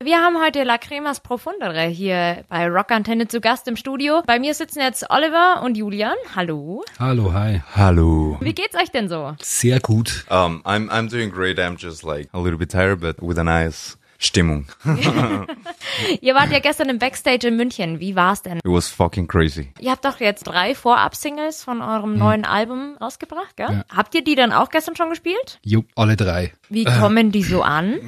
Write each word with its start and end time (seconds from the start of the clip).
Wir 0.00 0.22
haben 0.22 0.40
heute 0.40 0.62
La 0.62 0.78
Cremas 0.78 1.18
Profundere 1.18 1.82
hier 1.82 2.44
bei 2.48 2.68
Rock 2.68 2.92
Antenne 2.92 3.26
zu 3.26 3.40
Gast 3.40 3.66
im 3.66 3.74
Studio. 3.74 4.22
Bei 4.24 4.38
mir 4.38 4.54
sitzen 4.54 4.78
jetzt 4.78 5.04
Oliver 5.10 5.60
und 5.64 5.76
Julian. 5.76 6.14
Hallo. 6.36 6.84
Hallo, 7.00 7.32
hi. 7.32 7.62
Hallo. 7.74 8.36
Wie 8.38 8.52
geht's 8.52 8.76
euch 8.76 8.92
denn 8.92 9.08
so? 9.08 9.34
Sehr 9.42 9.80
gut. 9.80 10.24
Um, 10.30 10.62
I'm 10.64 10.88
I'm 10.88 11.10
doing 11.10 11.32
great. 11.32 11.58
I'm 11.58 11.76
just 11.76 12.04
like 12.04 12.28
a 12.32 12.38
little 12.38 12.58
bit 12.58 12.70
tired, 12.70 13.00
but 13.00 13.20
with 13.20 13.40
a 13.40 13.42
nice 13.42 13.97
Stimmung. 14.20 14.66
Ihr 16.20 16.34
wart 16.34 16.50
ja 16.50 16.58
gestern 16.58 16.88
im 16.88 16.98
Backstage 16.98 17.46
in 17.46 17.56
München. 17.56 18.00
Wie 18.00 18.16
war's 18.16 18.42
denn? 18.42 18.58
It 18.58 18.64
was 18.64 18.88
fucking 18.88 19.28
crazy. 19.28 19.72
Ihr 19.78 19.92
habt 19.92 20.04
doch 20.04 20.18
jetzt 20.18 20.42
drei 20.42 20.74
Vorab-Singles 20.74 21.62
von 21.62 21.80
eurem 21.80 22.18
neuen 22.18 22.44
Album 22.44 22.96
rausgebracht, 23.00 23.56
gell? 23.56 23.68
Ja. 23.70 23.84
Habt 23.96 24.16
ihr 24.16 24.24
die 24.24 24.34
dann 24.34 24.52
auch 24.52 24.70
gestern 24.70 24.96
schon 24.96 25.10
gespielt? 25.10 25.60
Jo, 25.62 25.84
alle 25.94 26.16
drei. 26.16 26.52
Wie 26.68 26.84
kommen 26.84 27.30
die 27.30 27.44
so 27.44 27.62
an? 27.62 28.00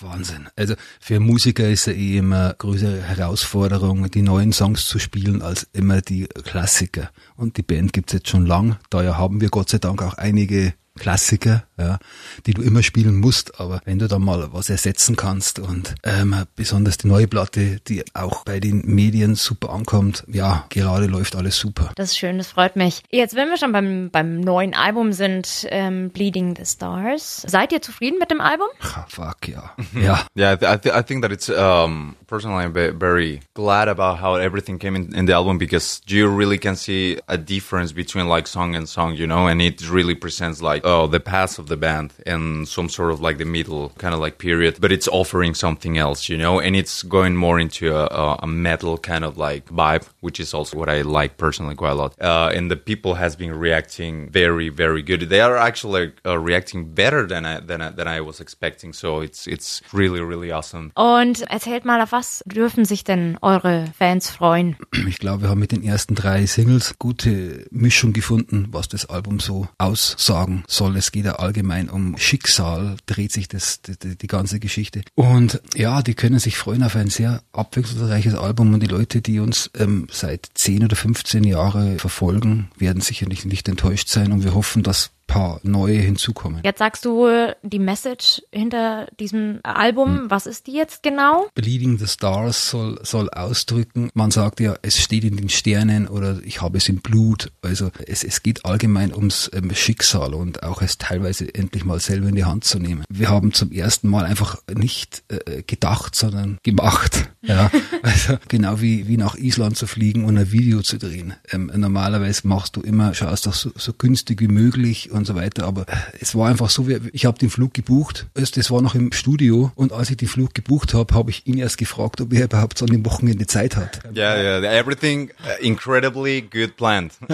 Wahnsinn. 0.00 0.48
Also 0.56 0.74
für 1.00 1.18
Musiker 1.18 1.68
ist 1.68 1.86
ja 1.86 1.94
eh 1.94 2.18
immer 2.18 2.54
größere 2.54 3.02
Herausforderung, 3.02 4.08
die 4.10 4.22
neuen 4.22 4.52
Songs 4.52 4.86
zu 4.86 5.00
spielen, 5.00 5.42
als 5.42 5.68
immer 5.72 6.00
die 6.00 6.28
Klassiker. 6.44 7.10
Und 7.36 7.56
die 7.56 7.62
Band 7.62 7.92
gibt's 7.92 8.12
jetzt 8.12 8.28
schon 8.28 8.46
lang. 8.46 8.76
Daher 8.88 9.18
haben 9.18 9.40
wir 9.40 9.48
Gott 9.48 9.68
sei 9.68 9.78
Dank 9.78 10.00
auch 10.02 10.14
einige 10.14 10.74
Klassiker, 10.98 11.64
ja, 11.78 11.98
die 12.46 12.52
du 12.52 12.62
immer 12.62 12.82
spielen 12.82 13.16
musst, 13.16 13.58
aber 13.60 13.80
wenn 13.84 13.98
du 13.98 14.08
da 14.08 14.18
mal 14.18 14.52
was 14.52 14.68
ersetzen 14.68 15.16
kannst 15.16 15.58
und 15.58 15.94
ähm, 16.02 16.34
besonders 16.56 16.98
die 16.98 17.06
neue 17.06 17.26
Platte, 17.26 17.80
die 17.88 18.04
auch 18.12 18.44
bei 18.44 18.60
den 18.60 18.82
Medien 18.84 19.34
super 19.34 19.70
ankommt, 19.70 20.24
ja, 20.26 20.66
gerade 20.68 21.06
läuft 21.06 21.36
alles 21.36 21.56
super. 21.56 21.90
Das 21.94 22.10
ist 22.10 22.18
schön, 22.18 22.38
das 22.38 22.48
freut 22.48 22.76
mich. 22.76 23.02
Jetzt, 23.10 23.34
wenn 23.34 23.48
wir 23.48 23.56
schon 23.56 23.72
beim, 23.72 24.10
beim 24.10 24.40
neuen 24.40 24.74
Album 24.74 25.12
sind, 25.12 25.66
ähm, 25.70 26.10
Bleeding 26.10 26.56
the 26.56 26.66
Stars. 26.66 27.42
Seid 27.46 27.72
ihr 27.72 27.80
zufrieden 27.80 28.18
mit 28.18 28.30
dem 28.30 28.40
Album? 28.40 28.66
Ha, 28.80 29.06
fuck, 29.08 29.48
ja. 29.48 29.74
Ja, 29.94 30.26
Yeah, 30.36 30.52
I, 30.54 30.56
th- 30.58 30.70
I, 30.74 30.78
th- 30.78 30.94
I 30.94 31.02
think 31.02 31.22
that 31.22 31.32
it's 31.32 31.48
um, 31.48 32.16
personally 32.30 32.64
I'm 32.64 32.72
very 32.72 33.42
glad 33.54 33.88
about 33.88 34.18
how 34.18 34.36
everything 34.36 34.78
came 34.78 34.94
in, 34.94 35.12
in 35.16 35.24
the 35.26 35.32
album 35.32 35.58
because 35.58 36.00
you 36.06 36.28
really 36.28 36.58
can 36.58 36.76
see 36.76 37.18
a 37.26 37.36
difference 37.36 37.90
between 37.90 38.28
like 38.28 38.46
song 38.46 38.76
and 38.76 38.88
song, 38.88 39.16
you 39.16 39.26
know, 39.26 39.48
and 39.48 39.60
it 39.60 39.90
really 39.90 40.14
presents 40.14 40.62
like 40.62 40.82
oh 40.84 41.08
the 41.08 41.18
past 41.18 41.58
of 41.58 41.66
the 41.66 41.76
band 41.76 42.12
and 42.26 42.68
some 42.68 42.88
sort 42.88 43.10
of 43.10 43.20
like 43.20 43.38
the 43.38 43.44
middle 43.44 43.90
kind 43.98 44.14
of 44.14 44.20
like 44.20 44.38
period, 44.38 44.78
but 44.80 44.92
it's 44.92 45.08
offering 45.08 45.54
something 45.54 45.98
else, 45.98 46.28
you 46.28 46.38
know, 46.38 46.60
and 46.60 46.76
it's 46.76 47.02
going 47.02 47.34
more 47.34 47.58
into 47.58 47.96
a, 47.96 48.36
a, 48.40 48.46
metal 48.46 48.96
kind 48.96 49.24
of 49.24 49.36
like 49.36 49.66
vibe, 49.66 50.06
which 50.20 50.38
is 50.38 50.54
also 50.54 50.78
what 50.78 50.88
I 50.88 51.02
like 51.02 51.36
personally 51.36 51.74
quite 51.74 51.94
a 51.96 52.00
lot. 52.02 52.14
Uh, 52.20 52.52
and 52.54 52.70
the 52.70 52.76
people 52.76 53.14
has 53.14 53.34
been 53.34 53.52
reacting 53.66 54.30
very 54.30 54.68
very 54.68 55.02
good. 55.02 55.22
They 55.22 55.40
are 55.40 55.56
actually 55.56 56.12
uh, 56.24 56.38
reacting 56.38 56.94
better 56.94 57.26
than 57.26 57.44
I 57.44 57.58
than 57.58 57.80
I, 57.80 57.88
than 57.90 58.06
I 58.06 58.20
was 58.20 58.38
expecting. 58.40 58.92
So 58.92 59.20
it's 59.20 59.48
it's 59.48 59.82
really 59.92 60.20
really 60.20 60.52
awesome. 60.52 60.92
Und 60.94 61.42
erzählt 61.50 61.84
mal, 61.84 62.00
auf 62.00 62.12
was 62.12 62.19
dürfen 62.46 62.84
sich 62.84 63.04
denn 63.04 63.38
eure 63.40 63.86
Fans 63.96 64.30
freuen? 64.30 64.76
Ich 65.08 65.18
glaube, 65.18 65.42
wir 65.42 65.48
haben 65.48 65.60
mit 65.60 65.72
den 65.72 65.82
ersten 65.82 66.14
drei 66.14 66.46
Singles 66.46 66.94
gute 66.98 67.66
Mischung 67.70 68.12
gefunden, 68.12 68.68
was 68.70 68.88
das 68.88 69.06
Album 69.06 69.40
so 69.40 69.68
aussagen 69.78 70.64
soll. 70.66 70.96
Es 70.96 71.12
geht 71.12 71.24
ja 71.24 71.36
allgemein 71.36 71.88
um 71.88 72.16
Schicksal, 72.18 72.96
dreht 73.06 73.32
sich 73.32 73.48
das, 73.48 73.80
die, 73.82 74.16
die 74.16 74.26
ganze 74.26 74.60
Geschichte. 74.60 75.02
Und 75.14 75.60
ja, 75.74 76.02
die 76.02 76.14
können 76.14 76.38
sich 76.38 76.56
freuen 76.56 76.82
auf 76.82 76.96
ein 76.96 77.10
sehr 77.10 77.42
abwechslungsreiches 77.52 78.34
Album 78.34 78.74
und 78.74 78.80
die 78.80 78.86
Leute, 78.86 79.20
die 79.20 79.40
uns 79.40 79.70
ähm, 79.78 80.06
seit 80.10 80.48
10 80.54 80.84
oder 80.84 80.96
15 80.96 81.44
Jahre 81.44 81.98
verfolgen, 81.98 82.70
werden 82.78 83.00
sicherlich 83.00 83.44
nicht 83.44 83.68
enttäuscht 83.68 84.08
sein 84.08 84.32
und 84.32 84.44
wir 84.44 84.54
hoffen, 84.54 84.82
dass 84.82 85.10
paar 85.30 85.60
neue 85.62 85.96
hinzukommen. 85.96 86.60
Jetzt 86.64 86.80
sagst 86.80 87.04
du 87.04 87.28
die 87.62 87.78
Message 87.78 88.42
hinter 88.52 89.06
diesem 89.18 89.60
Album. 89.62 90.28
Was 90.28 90.46
ist 90.46 90.66
die 90.66 90.72
jetzt 90.72 91.04
genau? 91.04 91.46
Bleeding 91.54 91.98
the 91.98 92.08
Stars 92.08 92.70
soll, 92.70 92.98
soll 93.02 93.30
ausdrücken, 93.30 94.10
man 94.14 94.32
sagt 94.32 94.58
ja, 94.58 94.74
es 94.82 94.98
steht 94.98 95.22
in 95.22 95.36
den 95.36 95.48
Sternen 95.48 96.08
oder 96.08 96.40
ich 96.44 96.60
habe 96.60 96.78
es 96.78 96.88
im 96.88 97.00
Blut. 97.00 97.52
Also 97.62 97.90
es, 98.06 98.24
es 98.24 98.42
geht 98.42 98.64
allgemein 98.64 99.14
ums 99.14 99.48
ähm, 99.54 99.72
Schicksal 99.72 100.34
und 100.34 100.64
auch 100.64 100.82
es 100.82 100.98
teilweise 100.98 101.54
endlich 101.54 101.84
mal 101.84 102.00
selber 102.00 102.28
in 102.28 102.34
die 102.34 102.44
Hand 102.44 102.64
zu 102.64 102.80
nehmen. 102.80 103.04
Wir 103.08 103.28
haben 103.28 103.52
zum 103.52 103.70
ersten 103.70 104.08
Mal 104.08 104.24
einfach 104.24 104.58
nicht 104.74 105.22
äh, 105.28 105.62
gedacht, 105.62 106.14
sondern 106.14 106.58
gemacht. 106.62 107.30
Ja, 107.42 107.70
also 108.02 108.36
genau 108.48 108.82
wie, 108.82 109.08
wie 109.08 109.16
nach 109.16 109.34
Island 109.34 109.74
zu 109.74 109.86
fliegen 109.86 110.26
und 110.26 110.36
ein 110.36 110.52
Video 110.52 110.82
zu 110.82 110.98
drehen. 110.98 111.32
Ähm, 111.50 111.72
normalerweise 111.74 112.46
machst 112.46 112.76
du 112.76 112.82
immer, 112.82 113.14
schaust 113.14 113.46
doch 113.46 113.54
so, 113.54 113.72
so 113.76 113.94
günstig 113.94 114.42
wie 114.42 114.48
möglich 114.48 115.10
und 115.10 115.19
so 115.24 115.34
weiter, 115.34 115.64
aber 115.64 115.86
es 116.20 116.34
war 116.34 116.48
einfach 116.48 116.70
so, 116.70 116.88
wie- 116.88 116.98
ich 117.12 117.24
habe 117.26 117.38
den 117.38 117.50
Flug 117.50 117.74
gebucht, 117.74 118.26
es- 118.34 118.50
das 118.50 118.70
war 118.70 118.82
noch 118.82 118.94
im 118.94 119.12
Studio 119.12 119.72
und 119.74 119.92
als 119.92 120.10
ich 120.10 120.16
den 120.16 120.28
Flug 120.28 120.54
gebucht 120.54 120.94
habe, 120.94 121.14
habe 121.14 121.30
ich 121.30 121.46
ihn 121.46 121.58
erst 121.58 121.78
gefragt, 121.78 122.20
ob 122.20 122.32
er 122.32 122.44
überhaupt 122.44 122.78
so 122.78 122.84
an 122.86 122.92
dem 122.92 123.04
Wochenende 123.04 123.46
Zeit 123.46 123.76
hat. 123.76 124.00
Yeah, 124.14 124.60
yeah, 124.60 124.72
everything 124.78 125.30
uh, 125.44 125.62
incredibly 125.64 126.42
good 126.42 126.76
planned. 126.76 127.12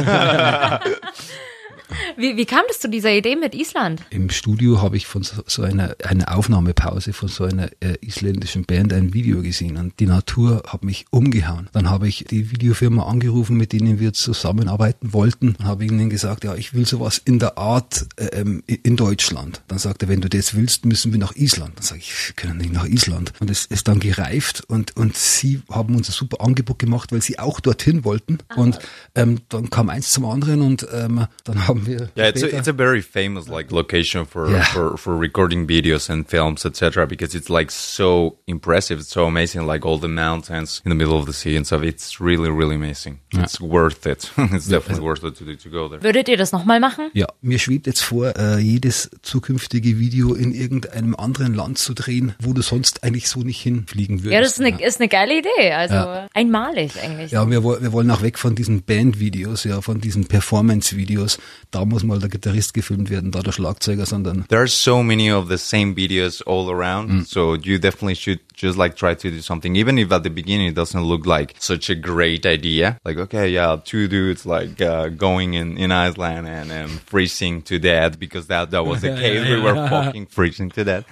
Wie, 2.17 2.37
wie 2.37 2.47
kam 2.47 2.63
das 2.69 2.81
zu 2.81 2.89
dieser 2.89 3.13
Idee 3.13 3.37
mit 3.37 3.55
Island? 3.55 4.03
Im 4.11 4.31
Studio 4.31 4.83
habe 4.83 4.97
ich 4.97 5.07
von 5.07 5.23
so, 5.23 5.43
so 5.47 5.63
einer, 5.63 5.97
einer 6.05 6.37
Aufnahmepause 6.37 7.13
von 7.13 7.29
so 7.29 7.45
einer 7.45 7.69
äh, 7.81 7.95
isländischen 8.01 8.65
Band 8.65 8.93
ein 8.93 9.15
Video 9.15 9.43
gesehen 9.43 9.77
und 9.77 9.99
die 10.01 10.07
Natur 10.07 10.63
hat 10.67 10.85
mich 10.85 11.07
umgehauen. 11.11 11.69
Dann 11.73 11.91
habe 11.91 12.09
ich 12.09 12.25
die 12.25 12.51
Videofirma 12.51 13.05
angerufen, 13.05 13.57
mit 13.57 13.73
denen 13.73 14.01
wir 14.01 14.13
zusammenarbeiten 14.13 15.13
wollten 15.13 15.57
und 15.59 15.65
habe 15.65 15.85
ihnen 15.85 16.11
gesagt, 16.11 16.45
ja, 16.45 16.55
ich 16.55 16.75
will 16.75 16.87
sowas 16.87 17.21
in 17.25 17.39
der 17.39 17.59
Art 17.59 18.07
äh, 18.17 18.27
ähm, 18.41 18.63
in 18.67 18.97
Deutschland. 18.97 19.63
Dann 19.69 19.79
sagte 19.79 20.07
er, 20.07 20.09
wenn 20.09 20.21
du 20.21 20.29
das 20.29 20.55
willst, 20.55 20.85
müssen 20.85 21.13
wir 21.13 21.19
nach 21.19 21.37
Island. 21.37 21.77
Dann 21.77 21.85
sage 21.85 22.01
ich, 22.01 22.29
wir 22.29 22.35
können 22.35 22.59
nicht 22.59 22.73
nach 22.73 22.87
Island. 22.87 23.33
Und 23.41 23.51
es 23.51 23.67
ist 23.67 23.89
dann 23.89 24.01
gereift 24.01 24.65
und, 24.69 24.97
und 24.97 25.17
sie 25.17 25.63
haben 25.71 25.95
uns 25.95 26.09
ein 26.09 26.13
super 26.13 26.45
Angebot 26.45 26.79
gemacht, 26.79 27.13
weil 27.13 27.23
sie 27.23 27.39
auch 27.39 27.61
dorthin 27.61 28.05
wollten. 28.05 28.39
Und 28.57 28.79
ähm, 29.15 29.41
dann 29.49 29.71
kam 29.71 29.89
eins 29.89 30.11
zum 30.11 30.25
anderen 30.25 30.63
und 30.63 30.87
ähm, 30.93 31.27
dann 31.45 31.69
haben 31.69 31.76
wir 31.85 32.09
Yeah, 32.17 32.29
it's 32.29 32.43
a, 32.43 32.47
it's 32.47 32.69
a 32.69 32.73
very 32.73 33.03
famous 33.03 33.49
like 33.49 33.73
location 33.73 34.25
for 34.25 34.49
Yeah. 34.51 34.65
for, 34.73 34.97
for 34.97 35.19
recording 35.19 35.67
videos 35.67 36.09
and 36.09 36.27
films, 36.29 36.65
etc. 36.65 37.07
Because 37.07 37.35
it's 37.37 37.51
like 37.51 37.71
so 37.73 38.39
impressive, 38.47 39.01
it's 39.01 39.11
so 39.13 39.27
amazing, 39.27 39.67
like 39.67 39.85
all 39.85 39.99
the 40.01 40.09
mountains 40.09 40.81
in 40.85 40.91
the 40.91 40.97
middle 40.97 41.19
of 41.19 41.27
the 41.27 41.33
sea 41.33 41.57
and 41.57 41.67
stuff. 41.67 41.83
It's 41.83 42.21
really 42.21 42.49
really 42.51 42.77
amazing. 42.77 43.19
It's 43.33 43.61
worth 43.61 44.07
it. 44.07 44.31
it's 44.55 44.69
definitely 44.69 45.05
worth 45.05 45.25
it 45.25 45.35
to 45.37 45.45
to 45.57 45.69
go 45.71 45.89
there. 45.89 46.01
Würdet 46.03 46.29
ihr 46.29 46.37
das 46.37 46.53
nochmal 46.53 46.81
machen? 46.81 47.11
Ja, 47.15 47.27
mir 47.43 47.59
schwebt 47.59 47.87
jetzt 47.87 48.03
vor, 48.03 48.35
äh, 48.37 48.59
jedes 48.59 49.11
zukünftige 49.23 49.99
Video 49.99 50.35
in 50.35 50.53
irgendeinem 50.55 51.15
anderen 51.17 51.55
Land 51.55 51.79
zu 51.79 51.93
drehen, 51.95 52.35
wo 52.41 52.53
du 52.53 52.63
sonst 52.63 53.03
eigentlich 53.03 53.29
so 53.29 53.41
nicht 53.41 53.61
hinfliegen 53.61 54.23
würdest. 54.23 54.33
Ja, 54.33 54.41
das 54.41 54.53
ist 54.53 54.61
eine, 54.61 54.81
ist 54.87 55.01
eine 55.01 55.09
geile 55.09 55.39
Idee. 55.39 55.73
Also 55.73 56.29
einmalig 56.35 56.93
eigentlich. 57.03 57.33
Ja, 57.33 57.49
wir, 57.51 57.63
wir 57.65 57.93
wollen 57.93 58.11
auch 58.11 58.23
weg 58.23 58.39
von 58.39 58.55
diesen 58.55 58.83
Bandvideos, 58.83 59.65
ja, 59.65 59.81
von 59.81 60.01
diesen 60.01 60.27
Performance-Videos. 60.27 61.39
Da 61.71 61.85
muss 61.85 62.05
mal 62.05 62.19
der 62.19 62.29
Gitarrist 62.29 62.75
gefilmt 62.75 63.11
werden, 63.11 63.31
da 63.33 63.41
der 63.41 63.53
Schlagzeuger, 63.53 64.07
sondern 64.07 64.47
There 64.49 64.61
are 64.61 64.69
so 64.69 65.03
many 65.03 65.31
of 65.33 65.49
the 65.49 65.59
same 65.59 65.95
videos 65.95 66.41
all 66.47 66.71
around, 66.71 67.27
so 67.27 67.55
you 67.57 67.79
definitely 67.79 68.15
should 68.15 68.41
just 68.55 68.79
like 68.79 68.95
try 68.97 69.15
to 69.15 69.31
do 69.31 69.41
something, 69.41 69.75
even 69.77 69.99
if 69.99 70.11
at 70.13 70.23
the 70.23 70.31
beginning 70.31 70.69
it 70.69 70.75
doesn't 70.77 71.03
look 71.03 71.27
like 71.27 71.55
such 71.59 71.91
a 71.91 71.95
great 71.95 72.47
idea. 72.47 72.99
Like, 73.05 73.19
okay, 73.19 73.49
yeah, 73.49 73.77
two 73.85 74.07
dudes 74.09 74.47
like 74.47 74.81
uh, 74.81 75.09
going 75.09 75.55
in, 75.55 75.77
in 75.77 75.91
Iceland 75.93 76.47
and, 76.47 76.71
and 76.71 76.91
freezing 77.01 77.63
to 77.63 77.79
death 77.79 78.19
because 78.19 78.47
that 78.47 78.71
that 78.71 78.85
was 78.87 79.03
the 79.03 79.15
case. 79.21 79.47
we 79.49 79.61
were 79.61 79.75
fucking 79.89 80.27
freezing 80.27 80.71
to 80.71 80.85
death. 80.85 81.05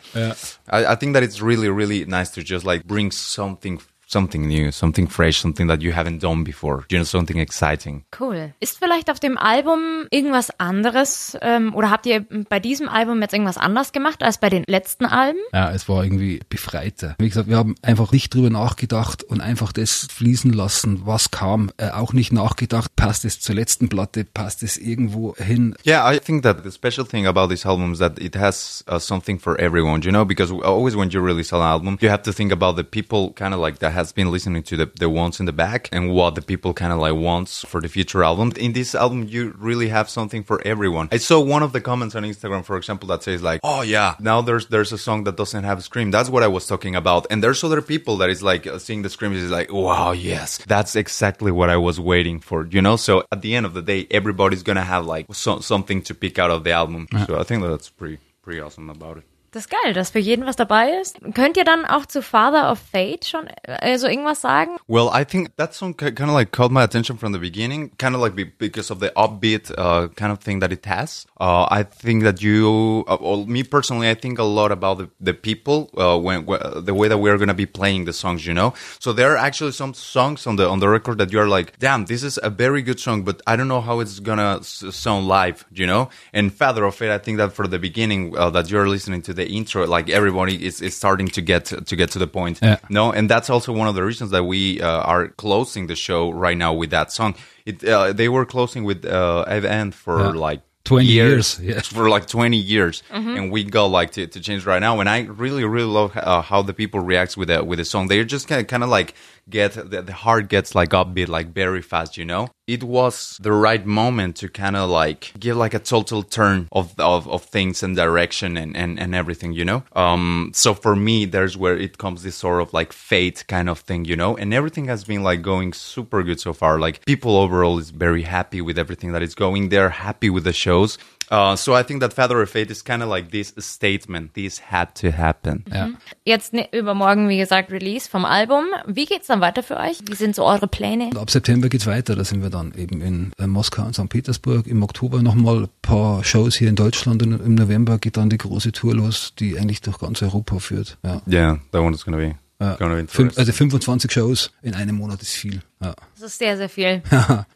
I, 0.69 0.87
I 0.87 0.95
think 0.95 1.15
that 1.15 1.23
it's 1.23 1.41
really 1.43 1.69
really 1.69 2.05
nice 2.05 2.31
to 2.31 2.43
just 2.43 2.65
like 2.65 2.85
bring 2.85 3.11
something 3.11 3.81
something 4.07 4.47
new, 4.47 4.71
something 4.71 5.09
fresh, 5.09 5.41
something 5.41 5.69
that 5.69 5.83
you 5.83 5.95
haven't 5.95 6.21
done 6.21 6.45
before. 6.45 6.85
You 6.91 6.99
know, 6.99 7.05
something 7.05 7.39
exciting. 7.39 8.05
Cool. 8.19 8.53
Ist 8.61 8.79
vielleicht 8.79 9.11
auf 9.11 9.21
dem 9.21 9.39
Album 9.39 10.07
irgendwas 10.11 10.51
anderes 10.59 11.37
ähm, 11.41 11.75
oder 11.75 11.91
habt 11.91 12.07
ihr 12.07 12.25
bei 12.49 12.61
diesem 12.61 12.89
Album 12.89 13.21
jetzt 13.23 13.33
irgendwas 13.33 13.59
anders 13.59 13.93
gemacht 13.93 14.23
als 14.23 14.39
bei 14.39 14.51
den 14.51 14.65
letzten 14.67 15.07
Alben? 15.07 15.39
Ja, 15.53 15.71
es 15.73 15.89
war 15.89 16.05
irgendwie 16.05 16.41
befreiter. 16.49 17.17
Wie 17.19 17.29
gesagt, 17.29 17.49
wir 17.49 17.57
haben 17.57 17.75
einfach 17.83 18.13
nicht 18.13 18.35
drüber 18.35 18.51
nachgedacht 18.51 19.23
und 19.23 19.41
einfach 19.41 19.73
das 19.73 20.09
fließen 20.11 20.53
lassen, 20.53 21.03
was 21.05 21.31
kam. 21.31 21.71
Äh, 21.77 21.91
auch 21.91 22.13
nicht 22.13 22.33
nachgedacht, 22.33 22.95
passt 22.97 23.25
es 23.25 23.41
zur 23.41 23.55
letzten 23.55 23.89
Platte, 23.89 24.25
passt 24.25 24.63
es 24.63 24.77
irgendwo 24.79 25.35
hin. 25.37 25.75
Yeah, 25.87 26.11
I 26.13 26.19
think 26.19 26.43
that 26.43 26.63
the 26.65 26.71
special 26.71 27.07
thing 27.07 27.27
about 27.27 27.49
this 27.49 27.67
album 27.67 27.93
is 27.93 27.99
that 27.99 28.19
it 28.19 28.37
has 28.37 28.85
uh, 28.91 28.99
something 28.99 29.39
for 29.39 29.59
everyone, 29.59 30.03
you 30.03 30.11
know, 30.11 30.25
because 30.25 30.53
always 30.53 30.97
when 30.97 31.11
you 31.11 31.21
release 31.21 31.55
an 31.55 31.63
album, 31.63 31.99
you 32.01 32.11
have 32.11 32.23
to 32.23 32.33
think 32.33 32.53
about 32.53 32.77
the 32.77 32.85
people 32.85 33.33
kind 33.35 33.55
of 33.55 33.61
like 33.61 33.79
that 33.79 33.93
has 34.05 34.13
been 34.13 34.31
listening 34.31 34.63
to 34.63 34.77
the, 34.77 34.91
the 34.99 35.09
ones 35.09 35.41
in 35.41 35.47
the 35.47 35.53
back 35.53 35.89
and 35.91 36.13
what 36.13 36.35
the 36.35 36.43
people 36.43 36.75
kind 36.75 36.93
of 36.93 36.99
like 36.99 37.15
wants 37.15 37.65
for 37.65 37.81
the 37.81 37.89
future 37.89 38.23
album. 38.23 38.53
In 38.57 38.73
this 38.75 38.95
album, 38.95 39.25
you 39.25 39.55
really 39.59 39.89
have 39.89 40.11
something 40.11 40.45
for 40.45 40.61
everyone. 40.67 41.09
I 41.11 41.17
saw 41.17 41.41
one 41.41 41.63
of 41.63 41.73
the 41.73 41.81
comments 41.81 42.15
on 42.15 42.23
Instagram, 42.23 42.65
for 42.65 42.77
example, 42.77 43.09
that 43.09 43.23
says 43.23 43.43
like, 43.43 43.61
oh 43.65 43.81
yeah, 43.81 44.15
now 44.21 44.43
there's, 44.43 44.67
there's 44.67 44.93
a 44.93 44.99
song 44.99 45.25
that 45.25 45.37
doesn't 45.37 45.65
have 45.65 45.79
a 45.79 45.83
scream. 45.83 46.11
That's 46.11 46.29
what 46.29 46.43
I 46.43 46.49
was 46.49 46.67
talking 46.67 46.95
about. 46.95 47.27
And 47.31 47.43
there's 47.43 47.65
other 47.65 47.81
people 47.81 48.19
that 48.19 48.29
is 48.29 48.43
like 48.43 48.69
seeing 48.79 49.03
the 49.03 49.11
screams 49.11 49.39
is 49.39 49.51
like, 49.51 49.73
wow, 49.73 50.13
yes, 50.13 50.59
that's 50.59 50.97
exactly 50.97 51.51
what 51.51 51.71
I 51.71 51.79
was 51.79 51.99
waiting 51.99 52.41
for, 52.41 52.67
you 52.67 52.83
know? 52.83 52.97
So 52.97 53.25
at 53.33 53.41
the 53.41 53.55
end 53.55 53.65
of 53.65 53.73
the 53.73 53.83
day, 53.83 54.07
everybody's 54.11 54.63
going 54.63 54.77
to 54.77 54.83
have 54.83 55.07
like 55.07 55.27
so, 55.35 55.61
something 55.61 56.03
to 56.03 56.15
pick 56.15 56.39
out 56.39 56.51
of 56.51 56.65
the 56.65 56.73
album. 56.73 57.09
So 57.27 57.39
I 57.39 57.45
think 57.45 57.63
that's 57.63 57.89
pretty, 57.89 58.19
pretty 58.43 58.61
awesome 58.61 58.91
about 58.91 59.19
it. 59.19 59.25
Das 59.55 59.67
ist 59.67 59.71
geil, 59.71 59.93
dass 59.93 60.11
für 60.11 60.19
jeden 60.19 60.47
was 60.47 60.57
dabei 60.57 60.99
ist. 61.01 61.21
Könnt 61.33 61.57
ihr 61.57 61.63
dann 61.63 61.85
auch 61.85 62.07
zu 62.07 62.23
Father 62.23 62.73
of 62.73 62.81
Fate 62.81 63.25
schon 63.25 63.47
äh, 63.63 63.97
irgendwas 63.97 64.41
sagen? 64.41 64.79
Well, 64.89 65.11
I 65.15 65.25
think 65.25 65.57
that 65.59 65.73
song 65.75 65.97
kind 65.97 66.19
of 66.19 66.31
like 66.31 66.51
caught 66.51 66.73
my 66.73 66.83
attention 66.83 67.17
from 67.17 67.33
the 67.33 67.39
beginning, 67.39 67.93
kind 67.97 68.17
of 68.17 68.21
like 68.21 68.35
because 68.59 68.93
of 68.93 68.99
the 68.99 69.13
upbeat 69.15 69.71
uh, 69.79 70.09
kind 70.17 70.33
of 70.33 70.41
thing 70.41 70.59
that 70.59 70.73
it 70.73 70.85
has. 70.87 71.27
Uh, 71.41 71.69
I 71.71 71.85
think 71.85 72.25
that 72.25 72.43
you, 72.43 73.05
uh, 73.07 73.17
well, 73.21 73.47
me 73.47 73.63
personally, 73.63 74.11
I 74.11 74.15
think 74.15 74.41
a 74.41 74.43
lot 74.43 74.73
about 74.73 74.99
the, 74.99 75.09
the 75.21 75.35
people 75.35 75.89
uh, 75.97 76.19
when, 76.19 76.47
when 76.47 76.59
the 76.85 76.93
way 76.93 77.07
that 77.07 77.19
we're 77.19 77.39
gonna 77.39 77.55
be 77.55 77.67
playing 77.67 78.07
the 78.07 78.13
songs, 78.13 78.45
you 78.45 78.55
know. 78.55 78.75
So 78.99 79.13
there 79.13 79.35
are 79.35 79.37
actually 79.37 79.71
some 79.71 79.95
songs 79.95 80.49
on 80.49 80.57
the 80.57 80.69
on 80.69 80.81
the 80.81 80.89
record 80.89 81.19
that 81.19 81.31
you're 81.31 81.47
like, 81.47 81.79
damn, 81.79 82.07
this 82.07 82.25
is 82.25 82.41
a 82.43 82.51
very 82.51 82.83
good 82.83 82.99
song, 82.99 83.23
but 83.23 83.41
I 83.47 83.55
don't 83.55 83.69
know 83.69 83.83
how 83.83 84.01
it's 84.01 84.19
gonna 84.19 84.65
sound 84.65 85.29
live, 85.29 85.65
you 85.71 85.87
know. 85.87 86.11
And 86.33 86.53
Father 86.53 86.83
of 86.83 86.97
Fate, 86.97 87.13
I 87.13 87.19
think 87.19 87.39
that 87.39 87.53
for 87.53 87.69
the 87.69 87.79
beginning 87.79 88.37
uh, 88.37 88.51
that 88.51 88.69
you're 88.69 88.89
listening 88.89 89.23
to 89.23 89.33
the 89.33 89.44
intro, 89.47 89.87
like 89.87 90.09
everybody 90.11 90.65
is, 90.67 90.81
is 90.81 90.97
starting 90.97 91.29
to 91.29 91.41
get 91.43 91.65
to 91.67 91.97
get 91.97 92.11
to 92.13 92.19
the 92.19 92.27
point. 92.27 92.59
Yeah. 92.63 92.79
No, 92.89 93.13
and 93.13 93.29
that's 93.29 93.49
also 93.51 93.73
one 93.73 93.89
of 93.89 93.95
the 93.95 94.03
reasons 94.05 94.31
that 94.31 94.45
we 94.45 94.81
uh, 94.81 95.01
are 95.01 95.29
closing 95.29 95.87
the 95.87 95.97
show 95.97 96.31
right 96.31 96.57
now 96.57 96.73
with 96.73 96.91
that 96.91 97.13
song. 97.13 97.35
It 97.67 97.83
uh, 97.85 98.13
they 98.13 98.29
were 98.29 98.45
closing 98.47 98.85
with 98.85 99.05
uh, 99.05 99.45
Evan 99.49 99.91
for 99.93 100.19
Yeah. 100.21 100.29
like 100.49 100.61
20 100.85 101.07
years, 101.07 101.59
yeah. 101.63 101.81
for 101.97 102.11
like 102.11 102.27
20 102.27 102.59
years 102.59 103.03
and 103.11 103.51
we 103.51 103.65
got 103.65 103.87
like 103.87 104.11
to, 104.13 104.27
to 104.27 104.39
change 104.39 104.67
right 104.67 104.81
now 104.81 105.01
and 105.01 105.09
i 105.09 105.21
really 105.23 105.65
really 105.65 105.89
love 105.89 106.13
uh, 106.15 106.43
how 106.43 106.61
the 106.61 106.75
people 106.75 107.01
react 107.01 107.39
with 107.39 107.49
the 107.49 107.65
with 107.65 107.79
the 107.79 107.87
song 107.87 108.09
they're 108.09 108.23
just 108.23 108.49
kind 108.49 108.61
of, 108.61 108.67
kind 108.67 108.83
of 108.83 108.91
like 108.91 109.15
get 109.49 109.73
the, 109.73 110.03
the 110.03 110.13
heart 110.13 110.49
gets 110.49 110.75
like 110.75 110.91
upbeat 110.91 111.29
like 111.29 111.53
very 111.53 111.83
fast 111.83 112.17
you 112.17 112.25
know? 112.25 112.49
It 112.67 112.83
was 112.83 113.39
the 113.43 113.53
right 113.53 113.85
moment 113.85 114.37
to 114.37 114.49
kind 114.49 114.75
of 114.75 114.89
like 114.89 115.33
give 115.39 115.57
like 115.57 115.75
a 115.75 115.79
total 115.79 116.23
turn 116.23 116.69
of, 116.73 116.99
of 116.99 117.29
of 117.29 117.45
things 117.45 117.83
and 117.83 117.95
direction 117.95 118.57
and 118.57 118.77
and, 118.77 118.99
and 118.99 119.15
everything 119.15 119.53
you 119.53 119.65
know? 119.65 119.85
Um 119.95 120.51
so 120.55 120.75
for 120.75 120.97
me 120.97 121.25
there's 121.25 121.57
where 121.57 121.77
it 121.77 121.99
comes 121.99 122.23
this 122.23 122.37
sort 122.37 122.63
of 122.63 122.73
like 122.73 122.93
fate 122.93 123.45
kind 123.49 123.69
of 123.69 123.81
thing 123.81 124.05
you 124.05 124.17
know? 124.17 124.37
And 124.37 124.55
everything 124.55 124.87
has 124.87 125.05
been 125.05 125.23
like 125.23 125.43
going 125.43 125.73
super 125.73 126.23
good 126.23 126.41
so 126.41 126.53
far. 126.53 126.79
Like 126.79 127.05
people 127.05 127.37
overall 127.37 127.79
is 127.79 127.91
very 127.91 128.23
happy 128.23 128.61
with 128.61 128.79
everything 128.79 129.13
that 129.13 129.23
is 129.23 129.35
going. 129.35 129.69
They're 129.69 129.91
happy 129.91 130.31
with 130.31 130.45
the 130.45 130.53
shows 130.53 130.99
uh, 131.31 131.57
so 131.57 131.79
I 131.79 131.83
think 131.83 132.01
that 132.01 132.13
Father 132.13 132.41
of 132.43 132.51
Fate 132.51 132.71
is 132.71 132.85
kind 132.85 133.03
of 133.03 133.09
like 133.09 133.31
this 133.31 133.55
statement. 133.59 134.35
This 134.35 134.61
had 134.71 134.95
to 135.01 135.17
happen. 135.17 135.65
Ja. 135.73 135.91
Jetzt 136.25 136.53
ne, 136.53 136.69
übermorgen, 136.73 137.29
wie 137.29 137.39
gesagt, 137.39 137.71
Release 137.71 138.09
vom 138.09 138.25
Album. 138.25 138.65
Wie 138.87 139.07
geht's 139.07 139.27
dann 139.27 139.41
weiter 139.41 139.63
für 139.63 139.77
euch? 139.77 139.99
Wie 140.09 140.15
sind 140.15 140.35
so 140.35 140.45
eure 140.45 140.69
Pläne? 140.69 141.11
Ab 141.17 141.31
September 141.31 141.69
geht's 141.69 141.87
weiter. 141.87 142.17
Da 142.17 142.25
sind 142.25 142.43
wir 142.43 142.51
dann 142.51 142.73
eben 142.75 143.01
in 143.01 143.33
äh, 143.39 143.47
Moskau 143.47 143.83
und 143.83 143.95
St. 143.95 144.09
Petersburg. 144.09 144.67
Im 144.67 144.83
Oktober 144.83 145.23
nochmal 145.23 145.65
ein 145.65 145.69
paar 145.83 146.25
Shows 146.25 146.57
hier 146.57 146.69
in 146.69 146.77
Deutschland 146.77 147.23
und 147.23 147.41
im 147.41 147.55
November 147.55 147.99
geht 147.99 148.17
dann 148.17 148.31
die 148.31 148.39
große 148.39 148.73
Tour 148.73 148.95
los, 148.95 149.35
die 149.39 149.59
eigentlich 149.59 149.81
durch 149.81 149.99
ganz 149.99 150.23
Europa 150.23 150.59
führt. 150.59 150.99
Ja. 151.03 151.23
Yeah, 151.27 151.59
that 151.73 151.81
one 151.81 151.95
is 151.95 152.05
gonna 152.05 152.19
be 152.19 152.35
Ja. 152.65 153.05
Fünf, 153.09 153.39
also 153.39 153.53
25 153.53 154.11
Shows 154.11 154.51
in 154.63 154.75
einem 154.75 154.97
Monat 154.97 155.23
ist 155.23 155.33
viel. 155.33 155.61
Ja. 155.81 155.95
Das 156.15 156.23
ist 156.23 156.39
sehr, 156.39 156.57
sehr 156.57 156.69
viel. 156.69 157.03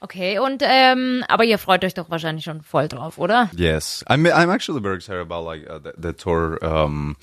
Okay, 0.01 0.39
und 0.39 0.63
ähm, 0.65 1.25
aber 1.29 1.45
ihr 1.45 1.59
freut 1.59 1.85
euch 1.85 1.95
doch 1.95 2.11
wahrscheinlich 2.11 2.45
schon 2.45 2.63
voll 2.63 2.89
drauf, 2.89 3.19
oder? 3.19 3.51
Yes, 3.57 4.05
I'm. 4.09 4.27
I'm 4.33 4.53
actually 4.53 4.81
very 4.81 4.97
excited 4.97 5.21
about 5.21 5.45
like 5.45 5.69
uh, 5.69 5.79
the, 5.79 5.91
the 6.01 6.13
tour. 6.13 6.59
Um, 6.63 7.17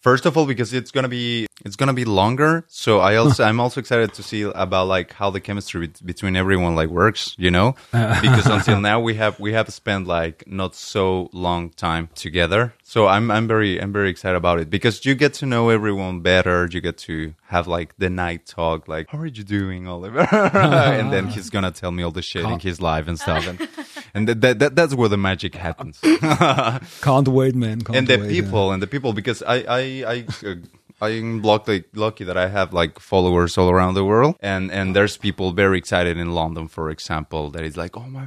first 0.00 0.26
of 0.26 0.36
all, 0.36 0.46
because 0.46 0.72
it's 0.72 0.90
gonna 0.90 1.08
be 1.08 1.46
it's 1.64 1.76
gonna 1.76 1.94
be 1.94 2.04
longer. 2.04 2.64
So 2.68 3.00
I 3.00 3.16
also 3.22 3.44
I'm 3.44 3.60
also 3.60 3.80
excited 3.80 4.14
to 4.14 4.22
see 4.22 4.42
about 4.42 4.86
like 4.86 5.12
how 5.12 5.30
the 5.30 5.40
chemistry 5.40 5.86
bet- 5.86 6.04
between 6.04 6.36
everyone 6.36 6.74
like 6.74 6.88
works. 6.88 7.34
You 7.38 7.50
know, 7.50 7.74
because 7.92 8.46
until 8.46 8.80
now 8.80 9.00
we 9.00 9.14
have 9.14 9.38
we 9.38 9.52
have 9.52 9.72
spent 9.72 10.06
like 10.06 10.44
not 10.46 10.74
so 10.74 11.30
long 11.32 11.70
time 11.70 12.08
together. 12.14 12.74
So 12.82 13.06
I'm 13.06 13.30
I'm 13.30 13.46
very 13.46 13.80
I'm 13.80 13.92
very 13.92 14.10
excited 14.10 14.36
about 14.36 14.60
it 14.60 14.70
because 14.70 15.04
you 15.04 15.14
get 15.14 15.34
to 15.34 15.46
know 15.46 15.68
everyone 15.70 16.20
better. 16.20 16.68
You 16.70 16.80
get 16.80 16.98
to 16.98 17.34
have 17.46 17.66
like 17.66 17.96
the 17.98 18.10
night 18.10 18.46
talk, 18.46 18.88
like 18.88 19.08
how 19.10 19.18
are 19.18 19.26
you 19.26 19.44
doing, 19.44 19.86
Oliver? 19.86 20.20
and 20.32 21.12
then 21.12 21.28
he's 21.28 21.50
gonna 21.50 21.70
tell 21.70 21.92
me 21.92 22.02
all 22.02 22.10
the 22.10 22.22
shit 22.22 22.44
in 22.44 22.58
his 22.58 22.80
life 22.80 23.06
and 23.08 23.18
stuff, 23.18 23.46
and 23.46 23.68
and 24.14 24.28
that, 24.28 24.40
that, 24.40 24.58
that 24.58 24.76
that's 24.76 24.94
where 24.94 25.08
the 25.08 25.16
magic 25.16 25.54
happens. 25.54 25.98
Can't 27.00 27.28
wait, 27.28 27.54
man. 27.54 27.80
Can't 27.80 27.98
and 27.98 28.06
the 28.06 28.18
wait, 28.18 28.28
people 28.30 28.72
and 28.72 28.82
the 28.82 28.86
people 28.86 29.12
because 29.12 29.42
I 29.42 29.56
I 29.68 29.80
I. 30.06 30.26
Uh, 30.46 30.54
I'm 31.02 31.40
lucky, 31.40 31.84
lucky 31.94 32.24
that 32.24 32.36
I 32.36 32.48
have 32.48 32.74
like 32.74 32.98
followers 32.98 33.56
all 33.56 33.70
around 33.70 33.94
the 33.94 34.04
world, 34.04 34.36
and 34.40 34.70
and 34.70 34.94
there's 34.94 35.16
people 35.16 35.52
very 35.52 35.78
excited 35.78 36.18
in 36.18 36.32
London, 36.32 36.68
for 36.68 36.90
example, 36.90 37.48
that 37.52 37.62
is 37.64 37.74
like, 37.74 37.96
oh 37.96 38.06
my 38.06 38.26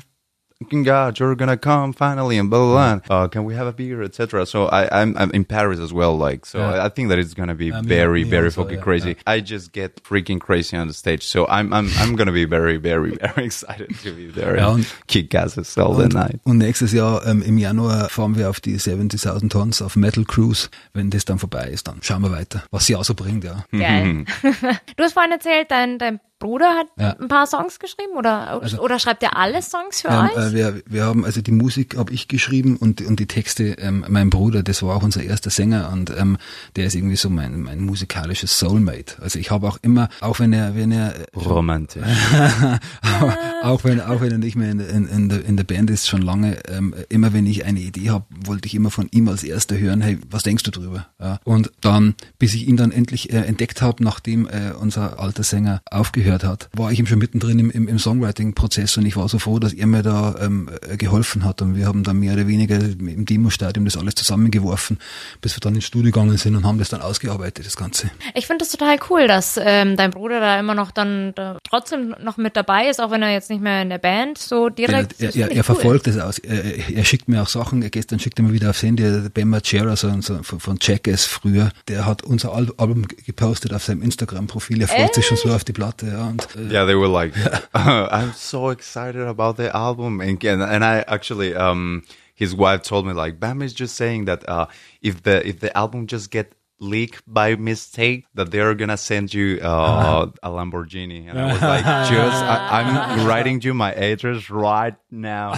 fucking 0.62 0.84
god, 0.84 1.20
you're 1.20 1.36
gonna 1.36 1.58
come 1.58 1.94
finally, 1.94 2.38
and 2.38 2.50
blah 2.50 2.60
blah. 2.60 3.00
blah. 3.00 3.18
Uh, 3.24 3.28
can 3.28 3.44
we 3.46 3.56
have 3.56 3.68
a 3.68 3.74
beer, 3.74 4.04
etc. 4.04 4.46
So 4.46 4.68
I 4.68 5.02
I'm, 5.02 5.16
I'm 5.18 5.32
in 5.32 5.46
Paris 5.46 5.80
as 5.80 5.92
well, 5.94 6.18
like 6.18 6.46
so. 6.46 6.60
Yeah. 6.60 6.70
I, 6.84 6.86
I 6.86 6.90
think 6.90 7.10
that 7.10 7.20
it's 7.20 7.34
gonna 7.34 7.56
be 7.56 7.72
Uh, 7.72 7.82
me- 7.82 7.88
very 7.88 8.24
me 8.24 8.30
very 8.30 8.46
also, 8.48 8.64
fucking 8.64 8.78
yeah, 8.78 8.84
crazy. 8.84 9.16
I 9.28 9.40
just 9.42 9.72
get 9.74 10.04
freaking 10.04 10.40
crazy 10.40 10.78
on 10.78 10.88
the 10.88 10.94
stage, 10.94 11.24
so 11.24 11.46
I'm 11.48 11.74
I'm 11.74 11.90
I'm 12.00 12.16
gonna 12.16 12.32
be 12.32 12.46
very 12.46 12.78
very 12.78 13.16
very 13.16 13.46
excited 13.50 13.90
to 14.04 14.12
be 14.14 14.28
there 14.32 14.58
Ja, 14.58 14.68
and 14.70 14.80
und- 14.86 14.94
kick 15.08 15.34
asses 15.36 15.78
all 15.78 15.94
the 15.96 16.08
night. 16.08 16.40
und 16.46 16.58
nächstes 16.58 16.92
Jahr 16.94 17.26
ähm, 17.26 17.42
im 17.42 17.58
Januar 17.58 18.10
fahren 18.10 18.36
wir 18.38 18.50
auf 18.50 18.60
die 18.60 18.78
70.000 18.78 19.50
Tons 19.50 19.82
auf 19.82 19.96
Metal 19.96 20.24
Cruise. 20.26 20.70
Wenn 20.94 21.10
das 21.10 21.26
dann 21.26 21.40
vorbei 21.40 21.70
ist, 21.72 21.88
dann 21.88 22.00
schauen 22.02 22.22
wir 22.24 22.32
weiter, 22.32 22.64
was 22.72 22.86
sie 22.86 22.96
auch 22.96 23.04
so 23.06 23.14
bringt, 23.14 23.44
ja. 23.44 23.66
Geil. 23.72 24.26
du 24.44 25.04
hast 25.04 25.14
vorhin 25.14 25.32
erzählt, 25.32 25.72
dein, 25.72 25.98
dein 26.00 26.20
Bruder 26.44 26.68
hat 26.76 26.88
Ja. 27.00 27.16
ein 27.20 27.28
paar 27.30 27.48
Songs 27.48 27.80
geschrieben 27.80 28.14
oder, 28.18 28.62
oder 28.80 29.00
schreibt 29.00 29.24
er 29.24 29.38
alle 29.38 29.62
Songs 29.62 30.02
für 30.02 30.10
Ähm, 30.10 30.30
euch? 30.36 30.38
äh, 30.38 30.54
wir, 30.54 30.82
wir 30.86 31.06
haben 31.06 31.24
also 31.26 31.42
die 31.42 31.52
Musik 31.52 31.98
habe 31.98 32.12
ich 32.14 32.28
geschrieben 32.28 32.78
und 32.78 33.02
und 33.02 33.20
die 33.20 33.28
Texte 33.28 33.64
ähm, 33.80 34.06
mein 34.10 34.30
Bruder, 34.30 34.62
das 34.64 34.84
war 34.84 34.96
auch 34.96 35.04
unser 35.04 35.24
erster 35.24 35.50
Sänger 35.50 35.90
und 35.94 36.12
ähm, 36.18 36.38
der 36.76 36.86
ist 36.88 36.96
irgendwie 36.96 37.16
so 37.16 37.30
mein 37.30 37.62
mein 37.62 37.80
musikalisches 37.82 38.60
Soulmate. 38.60 39.16
Also 39.22 39.40
ich 39.40 39.52
habe 39.52 39.68
auch 39.68 39.78
immer, 39.82 40.10
auch 40.22 40.40
wenn 40.40 40.52
er 40.54 40.76
wenn 40.76 40.92
er 40.92 41.14
Romantisch. 41.36 42.04
auch 43.64 43.84
wenn 43.84 44.02
auch 44.02 44.22
wenn 44.22 44.32
er 44.32 44.38
nicht 44.38 44.56
mehr 44.56 44.72
in, 44.72 44.80
in, 44.80 45.08
in, 45.08 45.30
der, 45.30 45.46
in 45.46 45.58
der 45.58 45.64
Band 45.64 45.90
ist 45.90 46.08
schon 46.08 46.22
lange, 46.22 46.58
ähm, 46.68 46.94
immer 47.10 47.34
wenn 47.34 47.46
ich 47.46 47.66
eine 47.66 47.80
Idee 47.80 48.10
habe, 48.10 48.26
wollte 48.46 48.68
ich 48.68 48.76
immer 48.76 48.92
von 48.92 49.08
ihm 49.12 49.28
als 49.30 49.44
erster 49.44 49.78
hören, 49.78 50.02
hey, 50.02 50.20
was 50.30 50.44
denkst 50.44 50.64
du 50.64 50.72
drüber? 50.72 51.08
Ja. 51.20 51.40
Und 51.44 51.72
dann, 51.82 52.16
bis 52.40 52.54
ich 52.54 52.68
ihn 52.68 52.78
dann 52.78 52.92
endlich 52.92 53.32
äh, 53.32 53.38
entdeckt 53.38 53.82
habe, 53.82 54.04
nachdem 54.04 54.48
äh, 54.48 54.72
unser 54.80 55.20
alter 55.20 55.44
Sänger 55.44 55.82
aufgehört 55.90 56.33
hat, 56.42 56.70
war 56.76 56.92
ich 56.92 56.98
ihm 56.98 57.06
schon 57.06 57.20
mittendrin 57.20 57.60
im, 57.60 57.70
im, 57.70 57.88
im 57.88 58.00
Songwriting-Prozess 58.00 58.98
und 58.98 59.06
ich 59.06 59.16
war 59.16 59.30
so 59.30 59.38
froh, 59.38 59.60
dass 59.60 59.74
er 59.74 59.86
mir 59.86 60.02
da 60.02 60.36
ähm, 60.42 60.70
äh, 60.90 60.98
geholfen 60.98 61.44
hat 61.46 61.62
und 61.62 61.76
wir 61.76 61.86
haben 61.86 62.04
dann 62.04 62.18
mehr 62.18 62.34
oder 62.34 62.48
weniger 62.48 62.78
im 62.80 63.26
Demo-Stadium 63.26 63.86
das 63.86 63.98
alles 63.98 64.16
zusammengeworfen, 64.16 64.98
bis 65.42 65.56
wir 65.56 65.60
dann 65.60 65.76
ins 65.76 65.86
Studio 65.86 66.12
gegangen 66.12 66.38
sind 66.38 66.56
und 66.56 66.66
haben 66.66 66.80
das 66.80 66.90
dann 66.90 67.02
ausgearbeitet, 67.02 67.66
das 67.66 67.78
Ganze. 67.78 68.10
Ich 68.34 68.48
finde 68.48 68.64
das 68.66 68.72
total 68.72 68.98
cool, 69.10 69.28
dass 69.28 69.60
ähm, 69.62 69.96
dein 69.98 70.10
Bruder 70.10 70.40
da 70.40 70.60
immer 70.60 70.74
noch 70.74 70.92
dann 70.92 71.34
da 71.36 71.58
trotzdem 71.70 72.16
noch 72.24 72.38
mit 72.38 72.56
dabei 72.56 72.88
ist, 72.90 73.00
auch 73.02 73.12
wenn 73.12 73.22
er 73.22 73.32
jetzt 73.32 73.50
nicht 73.50 73.62
mehr 73.62 73.82
in 73.82 73.90
der 73.90 73.98
Band 73.98 74.38
so 74.38 74.68
Er, 74.68 74.72
direkt. 74.72 75.20
er, 75.20 75.28
Das 75.28 75.36
er, 75.36 75.52
er 75.52 75.58
cool. 75.58 75.64
verfolgt 75.64 76.08
es 76.08 76.18
aus. 76.18 76.40
Er, 76.40 76.90
er 76.90 77.04
schickt 77.04 77.28
mir 77.28 77.42
auch 77.42 77.48
Sachen. 77.50 77.82
Gestern 77.92 78.20
schickt 78.20 78.40
er 78.40 78.44
mir 78.46 78.54
wieder 78.54 78.70
aufs 78.70 78.82
Handy, 78.84 79.04
der 79.04 79.30
Ben 79.30 79.50
Margera, 79.50 79.96
so, 79.96 80.10
so, 80.22 80.42
von, 80.44 80.78
Jackass 80.82 81.26
früher, 81.26 81.72
der 81.88 82.06
hat 82.06 82.24
unser 82.24 82.54
Al 82.54 82.72
Album 82.78 83.06
gepostet 83.26 83.74
auf 83.74 83.84
seinem 83.84 84.02
Instagram-Profil. 84.04 84.82
Er 84.82 84.88
freut 84.88 85.14
sich 85.16 85.26
schon 85.26 85.38
so 85.38 85.50
auf 85.54 85.64
die 85.64 85.74
Platte. 85.74 86.08
Ja, 86.08 86.23
und, 86.30 86.56
äh, 86.56 86.72
yeah, 86.72 86.86
they 86.86 86.96
were 86.96 87.08
like, 87.08 87.34
"I'm 87.74 88.34
so 88.34 88.70
excited 88.70 89.28
about 89.28 89.58
the 89.58 89.76
album," 89.76 90.22
and 90.22 90.44
and, 90.44 90.62
and 90.62 90.84
I 90.84 91.04
actually, 91.08 91.56
um, 91.56 92.04
his 92.36 92.56
wife 92.56 92.84
told 92.84 93.06
me 93.06 93.14
like, 93.14 93.40
"Bam 93.40 93.62
is 93.62 93.74
just 93.74 93.96
saying 93.96 94.26
that 94.26 94.48
uh, 94.48 94.68
if 95.02 95.24
the 95.24 95.46
if 95.48 95.60
the 95.60 95.76
album 95.78 96.08
just 96.08 96.32
get 96.32 96.54
leaked 96.80 97.24
by 97.26 97.56
mistake, 97.56 98.26
that 98.36 98.52
they're 98.52 98.76
gonna 98.76 98.98
send 98.98 99.34
you 99.34 99.60
uh, 99.62 100.28
a 100.44 100.50
Lamborghini," 100.50 101.30
and 101.30 101.40
I 101.40 101.54
was 101.54 101.62
like, 101.62 101.86
"Just, 102.12 102.44
I, 102.44 102.82
I'm 102.84 103.26
writing 103.28 103.62
you 103.62 103.74
my 103.74 103.94
address 103.94 104.50
right 104.50 104.96
now." 105.12 105.54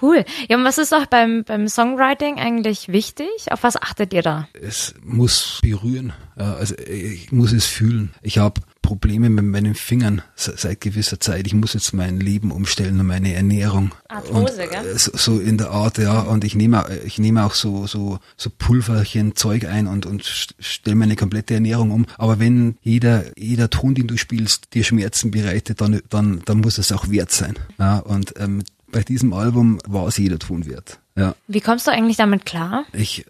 Cool. 0.00 0.24
Ja, 0.48 0.56
und 0.56 0.64
was 0.64 0.78
ist 0.78 0.94
auch 0.94 1.06
beim, 1.06 1.44
beim 1.44 1.68
Songwriting 1.68 2.38
eigentlich 2.38 2.88
wichtig? 2.88 3.28
Auf 3.50 3.62
was 3.62 3.76
achtet 3.76 4.12
ihr 4.14 4.22
da? 4.22 4.48
es 4.54 4.94
muss 5.02 5.60
berühren. 5.62 6.12
Ja, 6.38 6.54
also 6.54 6.74
ich 6.76 7.32
muss 7.32 7.52
es 7.52 7.66
fühlen. 7.66 8.14
Ich 8.22 8.38
habe 8.38 8.60
Probleme 8.86 9.28
mit 9.28 9.44
meinen 9.44 9.74
Fingern 9.74 10.22
se- 10.36 10.54
seit 10.56 10.80
gewisser 10.80 11.18
Zeit. 11.20 11.46
Ich 11.46 11.54
muss 11.54 11.74
jetzt 11.74 11.92
mein 11.92 12.20
Leben 12.20 12.50
umstellen 12.52 12.98
und 13.00 13.06
meine 13.06 13.34
Ernährung. 13.34 13.90
Arthrose, 14.08 14.62
und, 14.62 14.70
gell? 14.70 14.86
äh, 14.94 14.98
So, 14.98 15.10
so 15.14 15.38
in 15.40 15.58
der 15.58 15.70
Art, 15.70 15.98
ja. 15.98 16.20
Und 16.20 16.44
ich 16.44 16.54
nehme, 16.54 16.84
auch- 16.84 16.90
ich 17.04 17.18
nehme 17.18 17.44
auch 17.44 17.54
so, 17.54 17.86
so, 17.86 18.18
so 18.36 18.50
Pulverchen 18.56 19.34
Zeug 19.36 19.66
ein 19.66 19.86
und, 19.88 20.06
und 20.06 20.24
stelle 20.24 20.94
meine 20.96 21.16
komplette 21.16 21.54
Ernährung 21.54 21.90
um. 21.90 22.06
Aber 22.18 22.38
wenn 22.38 22.76
jeder, 22.82 23.24
jeder 23.36 23.68
Ton, 23.70 23.94
den 23.94 24.06
du 24.06 24.16
spielst, 24.16 24.72
dir 24.74 24.84
Schmerzen 24.84 25.30
bereitet, 25.32 25.80
dann, 25.80 26.00
dann, 26.08 26.42
dann 26.44 26.60
muss 26.60 26.78
es 26.78 26.92
auch 26.92 27.10
wert 27.10 27.32
sein. 27.32 27.54
Ja, 27.78 27.98
und 27.98 28.34
ähm, 28.38 28.62
bei 28.90 29.02
diesem 29.02 29.32
Album 29.32 29.78
war 29.86 30.06
es 30.06 30.16
jeder 30.16 30.38
Ton 30.38 30.66
wert. 30.66 31.00
Ja. 31.16 31.34
Wie 31.48 31.60
kommst 31.60 31.86
du 31.86 31.90
eigentlich 31.90 32.18
damit 32.18 32.44
klar? 32.44 32.84
Ich 32.92 33.20
äh, 33.20 33.24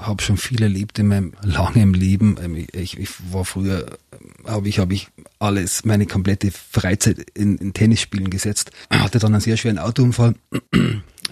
habe 0.00 0.22
schon 0.22 0.36
viel 0.36 0.62
erlebt 0.62 0.98
in 0.98 1.08
meinem 1.08 1.32
langen 1.42 1.92
Leben. 1.92 2.36
Ähm, 2.42 2.66
Ich, 2.72 2.98
ich, 2.98 3.10
war 3.32 3.44
früher, 3.44 3.86
habe 4.46 4.68
ich, 4.68 4.78
hab 4.78 4.90
ich 4.90 5.08
alles, 5.38 5.84
meine 5.84 6.06
komplette 6.06 6.50
Freizeit 6.50 7.26
in, 7.34 7.58
in 7.58 7.74
Tennisspielen 7.74 8.30
gesetzt. 8.30 8.70
Hatte 8.90 9.18
dann 9.18 9.34
einen 9.34 9.42
sehr 9.42 9.56
schweren 9.58 9.78
Autounfall. 9.78 10.34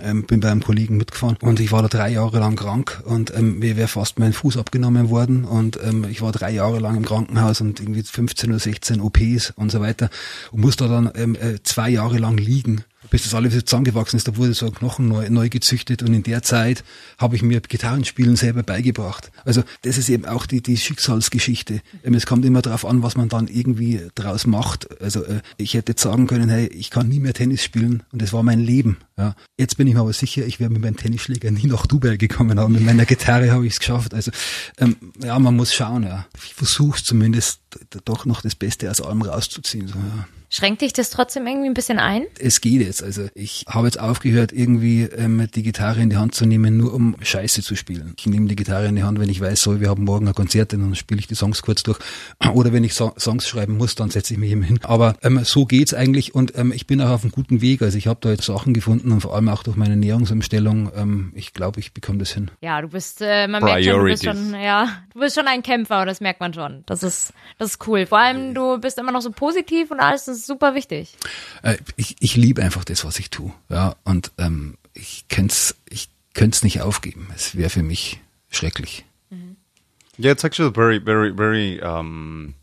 ähm, 0.02 0.24
bin 0.24 0.40
bei 0.40 0.50
einem 0.50 0.62
Kollegen 0.62 0.96
mitgefahren 0.96 1.36
und 1.40 1.60
ich 1.60 1.72
war 1.72 1.82
da 1.82 1.88
drei 1.88 2.10
Jahre 2.10 2.38
lang 2.40 2.56
krank 2.56 3.02
und 3.04 3.34
ähm, 3.34 3.58
mir 3.58 3.76
wäre 3.76 3.88
fast 3.88 4.18
mein 4.18 4.32
Fuß 4.32 4.56
abgenommen 4.56 5.08
worden 5.10 5.44
und 5.44 5.78
ähm, 5.82 6.04
ich 6.10 6.20
war 6.20 6.32
drei 6.32 6.50
Jahre 6.50 6.78
lang 6.80 6.96
im 6.96 7.04
Krankenhaus 7.04 7.60
und 7.60 7.80
irgendwie 7.80 8.02
15 8.02 8.50
oder 8.50 8.58
16 8.58 9.00
OPs 9.00 9.52
und 9.56 9.70
so 9.70 9.80
weiter 9.80 10.10
und 10.50 10.60
musste 10.60 10.88
dann 10.88 11.10
ähm, 11.14 11.36
äh, 11.36 11.62
zwei 11.62 11.90
Jahre 11.90 12.18
lang 12.18 12.36
liegen 12.36 12.84
bis 13.10 13.24
das 13.24 13.34
alles 13.34 13.52
zusammengewachsen 13.64 14.16
ist, 14.16 14.28
da 14.28 14.36
wurde 14.36 14.54
so 14.54 14.66
ein 14.66 14.74
Knochen 14.74 15.08
neu, 15.08 15.28
neu 15.30 15.48
gezüchtet 15.48 16.02
und 16.02 16.14
in 16.14 16.22
der 16.22 16.42
Zeit 16.42 16.84
habe 17.18 17.36
ich 17.36 17.42
mir 17.42 17.60
Gitarrenspielen 17.60 18.36
selber 18.36 18.62
beigebracht. 18.62 19.30
Also 19.44 19.62
das 19.82 19.98
ist 19.98 20.08
eben 20.08 20.24
auch 20.24 20.46
die, 20.46 20.62
die 20.62 20.76
Schicksalsgeschichte. 20.76 21.80
Es 22.02 22.26
kommt 22.26 22.44
immer 22.44 22.62
darauf 22.62 22.84
an, 22.84 23.02
was 23.02 23.16
man 23.16 23.28
dann 23.28 23.48
irgendwie 23.48 24.00
draus 24.14 24.46
macht. 24.46 25.00
Also 25.00 25.24
äh, 25.24 25.40
ich 25.56 25.74
hätte 25.74 25.92
jetzt 25.92 26.02
sagen 26.02 26.26
können, 26.26 26.48
hey, 26.48 26.66
ich 26.66 26.90
kann 26.90 27.08
nie 27.08 27.20
mehr 27.20 27.34
Tennis 27.34 27.62
spielen 27.62 28.02
und 28.12 28.22
das 28.22 28.32
war 28.32 28.42
mein 28.42 28.60
Leben. 28.60 28.98
Ja. 29.16 29.34
Jetzt 29.56 29.76
bin 29.76 29.86
ich 29.86 29.94
mir 29.94 30.00
aber 30.00 30.12
sicher, 30.12 30.44
ich 30.44 30.60
wäre 30.60 30.70
mit 30.70 30.82
meinem 30.82 30.96
Tennisschläger 30.96 31.50
nie 31.50 31.66
nach 31.66 31.86
Dubai 31.86 32.16
gekommen, 32.16 32.58
aber 32.58 32.68
mit 32.68 32.84
meiner 32.84 33.04
Gitarre 33.04 33.52
habe 33.52 33.66
ich 33.66 33.74
es 33.74 33.78
geschafft. 33.78 34.14
Also 34.14 34.30
ähm, 34.78 34.96
ja, 35.22 35.38
man 35.38 35.56
muss 35.56 35.72
schauen. 35.74 36.02
Ja. 36.02 36.26
Ich 36.44 36.54
versuche 36.54 37.02
zumindest 37.02 37.60
doch 38.04 38.24
noch 38.24 38.42
das 38.42 38.54
Beste 38.54 38.90
aus 38.90 39.00
allem 39.00 39.22
rauszuziehen. 39.22 39.88
So, 39.88 39.94
ja. 39.94 40.26
Schränkt 40.54 40.82
dich 40.82 40.92
das 40.92 41.10
trotzdem 41.10 41.48
irgendwie 41.48 41.66
ein 41.66 41.74
bisschen 41.74 41.98
ein? 41.98 42.26
Es 42.38 42.60
geht 42.60 42.80
jetzt. 42.80 43.02
Also 43.02 43.26
ich 43.34 43.64
habe 43.68 43.88
jetzt 43.88 43.98
aufgehört, 43.98 44.52
irgendwie 44.52 45.02
ähm, 45.02 45.48
die 45.52 45.64
Gitarre 45.64 46.00
in 46.00 46.10
die 46.10 46.16
Hand 46.16 46.36
zu 46.36 46.46
nehmen, 46.46 46.76
nur 46.76 46.94
um 46.94 47.16
Scheiße 47.20 47.60
zu 47.60 47.74
spielen. 47.74 48.14
Ich 48.16 48.26
nehme 48.26 48.46
die 48.46 48.54
Gitarre 48.54 48.86
in 48.86 48.94
die 48.94 49.02
Hand, 49.02 49.18
wenn 49.18 49.28
ich 49.28 49.40
weiß, 49.40 49.60
so, 49.60 49.80
wir 49.80 49.88
haben 49.88 50.04
morgen 50.04 50.28
ein 50.28 50.34
Konzert, 50.34 50.72
dann 50.72 50.94
spiele 50.94 51.18
ich 51.18 51.26
die 51.26 51.34
Songs 51.34 51.62
kurz 51.62 51.82
durch. 51.82 51.98
Oder 52.54 52.72
wenn 52.72 52.84
ich 52.84 52.94
so 52.94 53.12
Songs 53.18 53.48
schreiben 53.48 53.76
muss, 53.76 53.96
dann 53.96 54.10
setze 54.10 54.34
ich 54.34 54.38
mich 54.38 54.52
eben 54.52 54.62
hin. 54.62 54.78
Aber 54.84 55.16
ähm, 55.22 55.40
so 55.42 55.64
geht's 55.64 55.92
eigentlich 55.92 56.36
und 56.36 56.56
ähm, 56.56 56.70
ich 56.70 56.86
bin 56.86 57.00
auch 57.00 57.10
auf 57.10 57.22
einem 57.22 57.32
guten 57.32 57.60
Weg. 57.60 57.82
Also 57.82 57.98
ich 57.98 58.06
habe 58.06 58.20
da 58.22 58.30
jetzt 58.30 58.44
Sachen 58.44 58.74
gefunden 58.74 59.10
und 59.10 59.22
vor 59.22 59.34
allem 59.34 59.48
auch 59.48 59.64
durch 59.64 59.76
meine 59.76 59.94
Ernährungsumstellung. 59.94 60.92
Ähm, 60.94 61.32
ich 61.34 61.52
glaube, 61.52 61.80
ich 61.80 61.94
bekomme 61.94 62.18
das 62.18 62.30
hin. 62.30 62.52
Ja, 62.60 62.80
du 62.80 62.86
bist, 62.86 63.20
äh, 63.22 63.48
man 63.48 63.64
merkt 63.64 63.84
schon, 63.84 63.98
du 63.98 64.04
bist 64.04 64.24
schon, 64.24 64.54
ja, 64.54 65.02
du 65.12 65.18
bist 65.18 65.34
schon 65.34 65.48
ein 65.48 65.64
Kämpfer, 65.64 66.06
das 66.06 66.20
merkt 66.20 66.38
man 66.38 66.54
schon. 66.54 66.84
Das 66.86 67.02
ist, 67.02 67.32
das 67.58 67.70
ist 67.70 67.88
cool. 67.88 68.06
Vor 68.06 68.18
allem, 68.18 68.54
du 68.54 68.78
bist 68.78 68.98
immer 68.98 69.10
noch 69.10 69.22
so 69.22 69.32
positiv 69.32 69.90
und 69.90 69.98
alles 69.98 70.28
ist 70.28 70.43
super 70.46 70.74
wichtig. 70.74 71.16
Äh, 71.62 71.76
ich, 71.96 72.16
ich 72.20 72.36
liebe 72.36 72.62
einfach 72.62 72.84
das, 72.84 73.04
was 73.04 73.18
ich 73.18 73.30
tue. 73.30 73.52
Ja, 73.68 73.96
und 74.04 74.32
ähm, 74.38 74.76
ich 74.92 75.26
könnte 75.28 75.52
es 75.52 75.76
ich 75.88 76.08
könnte 76.34 76.64
nicht 76.64 76.80
aufgeben. 76.82 77.28
Es 77.34 77.56
wäre 77.56 77.70
für 77.70 77.82
mich 77.82 78.20
schrecklich. 78.50 79.04
Mhm. 79.30 79.56
Yeah, 80.18 80.32
it's 80.32 80.44
actually 80.44 80.72
very, 80.72 81.00
very, 81.00 81.32
very. 81.32 81.80
Um, 81.82 82.54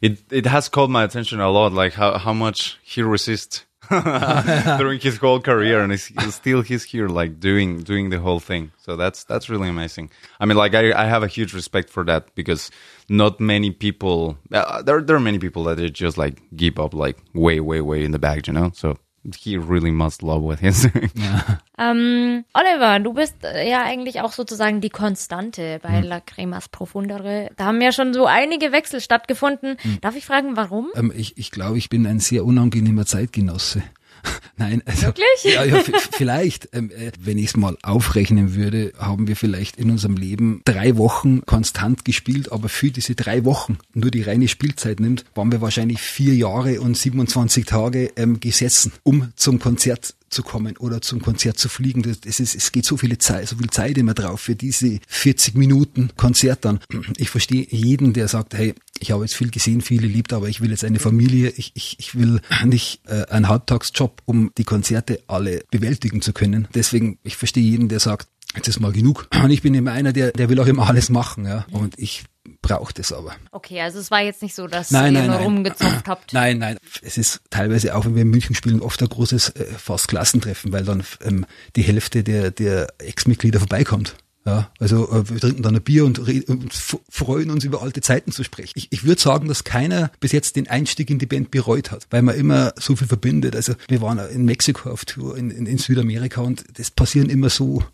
it 0.00 0.18
it 0.30 0.46
has 0.46 0.70
called 0.70 0.90
my 0.90 1.04
attention 1.04 1.40
a 1.40 1.48
lot, 1.48 1.72
like 1.72 1.96
how 1.96 2.18
how 2.24 2.34
much 2.34 2.78
he 2.82 3.02
resists 3.02 3.64
during 4.78 5.00
his 5.00 5.16
whole 5.16 5.40
career, 5.40 5.82
and 5.82 5.92
he's, 5.92 6.12
still 6.34 6.62
he's 6.62 6.84
here, 6.84 7.08
like 7.08 7.40
doing 7.40 7.82
doing 7.82 8.10
the 8.10 8.20
whole 8.20 8.40
thing. 8.40 8.70
So 8.78 8.96
that's 8.96 9.24
that's 9.24 9.50
really 9.50 9.68
amazing. 9.68 10.10
I 10.38 10.46
mean, 10.46 10.56
like 10.56 10.74
I 10.74 10.92
I 10.92 11.06
have 11.06 11.22
a 11.22 11.28
huge 11.28 11.52
respect 11.52 11.90
for 11.90 12.04
that 12.04 12.34
because 12.34 12.70
not 13.08 13.40
many 13.40 13.70
people 13.70 14.38
uh, 14.52 14.82
there 14.82 15.02
there 15.02 15.16
are 15.16 15.20
many 15.20 15.38
people 15.38 15.64
that 15.64 15.78
just 15.92 16.16
like 16.16 16.40
give 16.54 16.78
up 16.78 16.94
like 16.94 17.18
way 17.34 17.58
way 17.58 17.80
way 17.80 18.04
in 18.04 18.12
the 18.12 18.18
back, 18.18 18.46
you 18.46 18.52
know. 18.52 18.70
So 18.74 18.96
he 19.36 19.56
really 19.56 19.90
must 19.90 20.22
love 20.22 20.42
what 20.42 20.60
he's 20.60 20.82
doing. 20.82 21.10
Ja. 21.14 21.58
Ähm, 21.78 22.44
Oliver, 22.54 23.00
du 23.00 23.14
bist 23.14 23.44
äh, 23.44 23.68
ja 23.68 23.82
eigentlich 23.82 24.20
auch 24.20 24.32
sozusagen 24.32 24.80
die 24.80 24.90
Konstante 24.90 25.78
bei 25.82 26.00
hm. 26.00 26.08
La 26.08 26.20
Cremas 26.20 26.68
Profundere. 26.68 27.50
Da 27.56 27.66
haben 27.66 27.80
ja 27.80 27.92
schon 27.92 28.14
so 28.14 28.26
einige 28.26 28.72
Wechsel 28.72 29.00
stattgefunden. 29.00 29.76
Hm. 29.80 29.98
Darf 30.00 30.16
ich 30.16 30.26
fragen, 30.26 30.56
warum? 30.56 30.88
Ähm, 30.94 31.12
ich, 31.14 31.36
ich 31.38 31.50
glaube, 31.50 31.78
ich 31.78 31.88
bin 31.88 32.06
ein 32.06 32.18
sehr 32.18 32.44
unangenehmer 32.44 33.06
Zeitgenosse. 33.06 33.82
Nein, 34.56 34.82
also, 34.84 35.06
Wirklich? 35.06 35.26
Ja, 35.44 35.64
ja 35.64 35.82
vielleicht, 36.12 36.68
ähm, 36.72 36.90
äh, 36.90 37.12
wenn 37.18 37.38
ich 37.38 37.46
es 37.46 37.56
mal 37.56 37.76
aufrechnen 37.82 38.54
würde, 38.54 38.92
haben 38.98 39.26
wir 39.26 39.36
vielleicht 39.36 39.76
in 39.76 39.90
unserem 39.90 40.16
Leben 40.16 40.60
drei 40.64 40.96
Wochen 40.96 41.40
konstant 41.46 42.04
gespielt, 42.04 42.52
aber 42.52 42.68
für 42.68 42.90
diese 42.90 43.14
drei 43.14 43.44
Wochen 43.44 43.78
nur 43.94 44.10
die 44.10 44.22
reine 44.22 44.48
Spielzeit 44.48 45.00
nimmt, 45.00 45.24
waren 45.34 45.50
wir 45.50 45.60
wahrscheinlich 45.60 46.00
vier 46.00 46.34
Jahre 46.34 46.80
und 46.80 46.96
27 46.96 47.64
Tage 47.64 48.12
ähm, 48.16 48.40
gesessen, 48.40 48.92
um 49.02 49.32
zum 49.36 49.58
Konzert 49.58 50.14
zu 50.30 50.42
kommen 50.42 50.76
oder 50.76 51.00
zum 51.00 51.20
Konzert 51.20 51.58
zu 51.58 51.68
fliegen. 51.68 52.02
Das, 52.02 52.20
das 52.20 52.40
ist, 52.40 52.54
es 52.54 52.72
geht 52.72 52.84
so 52.84 52.96
viele 52.96 53.18
Zeit, 53.18 53.48
so 53.48 53.56
viel 53.56 53.70
Zeit 53.70 53.98
immer 53.98 54.14
drauf 54.14 54.40
für 54.40 54.54
diese 54.54 55.00
40 55.08 55.54
Minuten 55.54 56.10
Konzert 56.16 56.64
dann. 56.64 56.80
Ich 57.16 57.30
verstehe 57.30 57.66
jeden, 57.68 58.12
der 58.12 58.28
sagt, 58.28 58.54
hey, 58.54 58.74
ich 59.00 59.10
habe 59.10 59.22
jetzt 59.22 59.34
viel 59.34 59.50
gesehen, 59.50 59.80
viele 59.80 60.06
liebt, 60.06 60.32
aber 60.32 60.48
ich 60.48 60.60
will 60.60 60.70
jetzt 60.70 60.84
eine 60.84 60.98
Familie, 60.98 61.52
ich, 61.56 61.72
ich, 61.74 61.96
ich 61.98 62.14
will 62.14 62.40
nicht 62.64 63.00
äh, 63.08 63.24
einen 63.30 63.48
Halbtagsjob, 63.48 64.22
um 64.26 64.52
die 64.56 64.64
Konzerte 64.64 65.20
alle 65.26 65.64
bewältigen 65.70 66.22
zu 66.22 66.32
können. 66.32 66.68
Deswegen, 66.74 67.18
ich 67.22 67.36
verstehe 67.36 67.62
jeden, 67.62 67.88
der 67.88 68.00
sagt, 68.00 68.28
jetzt 68.54 68.68
ist 68.68 68.80
mal 68.80 68.92
genug. 68.92 69.28
Und 69.42 69.50
ich 69.50 69.62
bin 69.62 69.74
immer 69.74 69.92
einer, 69.92 70.12
der, 70.12 70.32
der 70.32 70.48
will 70.48 70.60
auch 70.60 70.66
immer 70.66 70.88
alles 70.88 71.08
machen, 71.08 71.46
ja. 71.46 71.66
Und 71.70 71.98
ich 71.98 72.24
braucht 72.62 72.98
es 72.98 73.12
aber. 73.12 73.34
Okay, 73.52 73.80
also 73.80 73.98
es 73.98 74.10
war 74.10 74.20
jetzt 74.20 74.42
nicht 74.42 74.54
so, 74.54 74.66
dass 74.66 74.90
nein, 74.90 75.14
ihr 75.14 75.20
nein, 75.20 75.26
nur 75.28 75.36
nein. 75.36 75.44
rumgezopft 75.44 76.06
habt. 76.08 76.32
Nein, 76.32 76.58
nein. 76.58 76.78
Es 77.02 77.16
ist 77.16 77.40
teilweise 77.50 77.94
auch, 77.96 78.04
wenn 78.04 78.14
wir 78.14 78.22
in 78.22 78.30
München 78.30 78.54
spielen, 78.54 78.80
oft 78.80 79.00
ein 79.02 79.08
großes 79.08 79.50
äh, 79.50 79.64
fast 79.76 80.08
Klassentreffen, 80.08 80.72
weil 80.72 80.84
dann 80.84 81.04
ähm, 81.24 81.46
die 81.76 81.82
Hälfte 81.82 82.22
der, 82.22 82.50
der 82.50 82.88
Ex-Mitglieder 82.98 83.60
vorbeikommt. 83.60 84.16
Ja, 84.46 84.70
also 84.78 85.10
äh, 85.10 85.28
wir 85.28 85.38
trinken 85.38 85.62
dann 85.62 85.76
ein 85.76 85.82
Bier 85.82 86.04
und, 86.04 86.18
und 86.18 86.72
freuen 86.72 87.50
uns 87.50 87.64
über 87.64 87.82
alte 87.82 88.00
Zeiten 88.00 88.32
zu 88.32 88.42
sprechen. 88.42 88.72
Ich, 88.74 88.88
ich 88.90 89.04
würde 89.04 89.20
sagen, 89.20 89.48
dass 89.48 89.64
keiner 89.64 90.10
bis 90.18 90.32
jetzt 90.32 90.56
den 90.56 90.66
Einstieg 90.66 91.10
in 91.10 91.18
die 91.18 91.26
Band 91.26 91.50
bereut 91.50 91.90
hat, 91.90 92.06
weil 92.10 92.22
man 92.22 92.36
immer 92.36 92.72
so 92.76 92.96
viel 92.96 93.06
verbindet. 93.06 93.54
Also 93.54 93.74
wir 93.88 94.00
waren 94.00 94.18
in 94.30 94.46
Mexiko 94.46 94.90
auf 94.90 95.04
Tour, 95.04 95.36
in, 95.36 95.50
in, 95.50 95.66
in 95.66 95.76
Südamerika 95.76 96.40
und 96.40 96.64
das 96.78 96.90
passieren 96.90 97.28
immer 97.28 97.50
so 97.50 97.84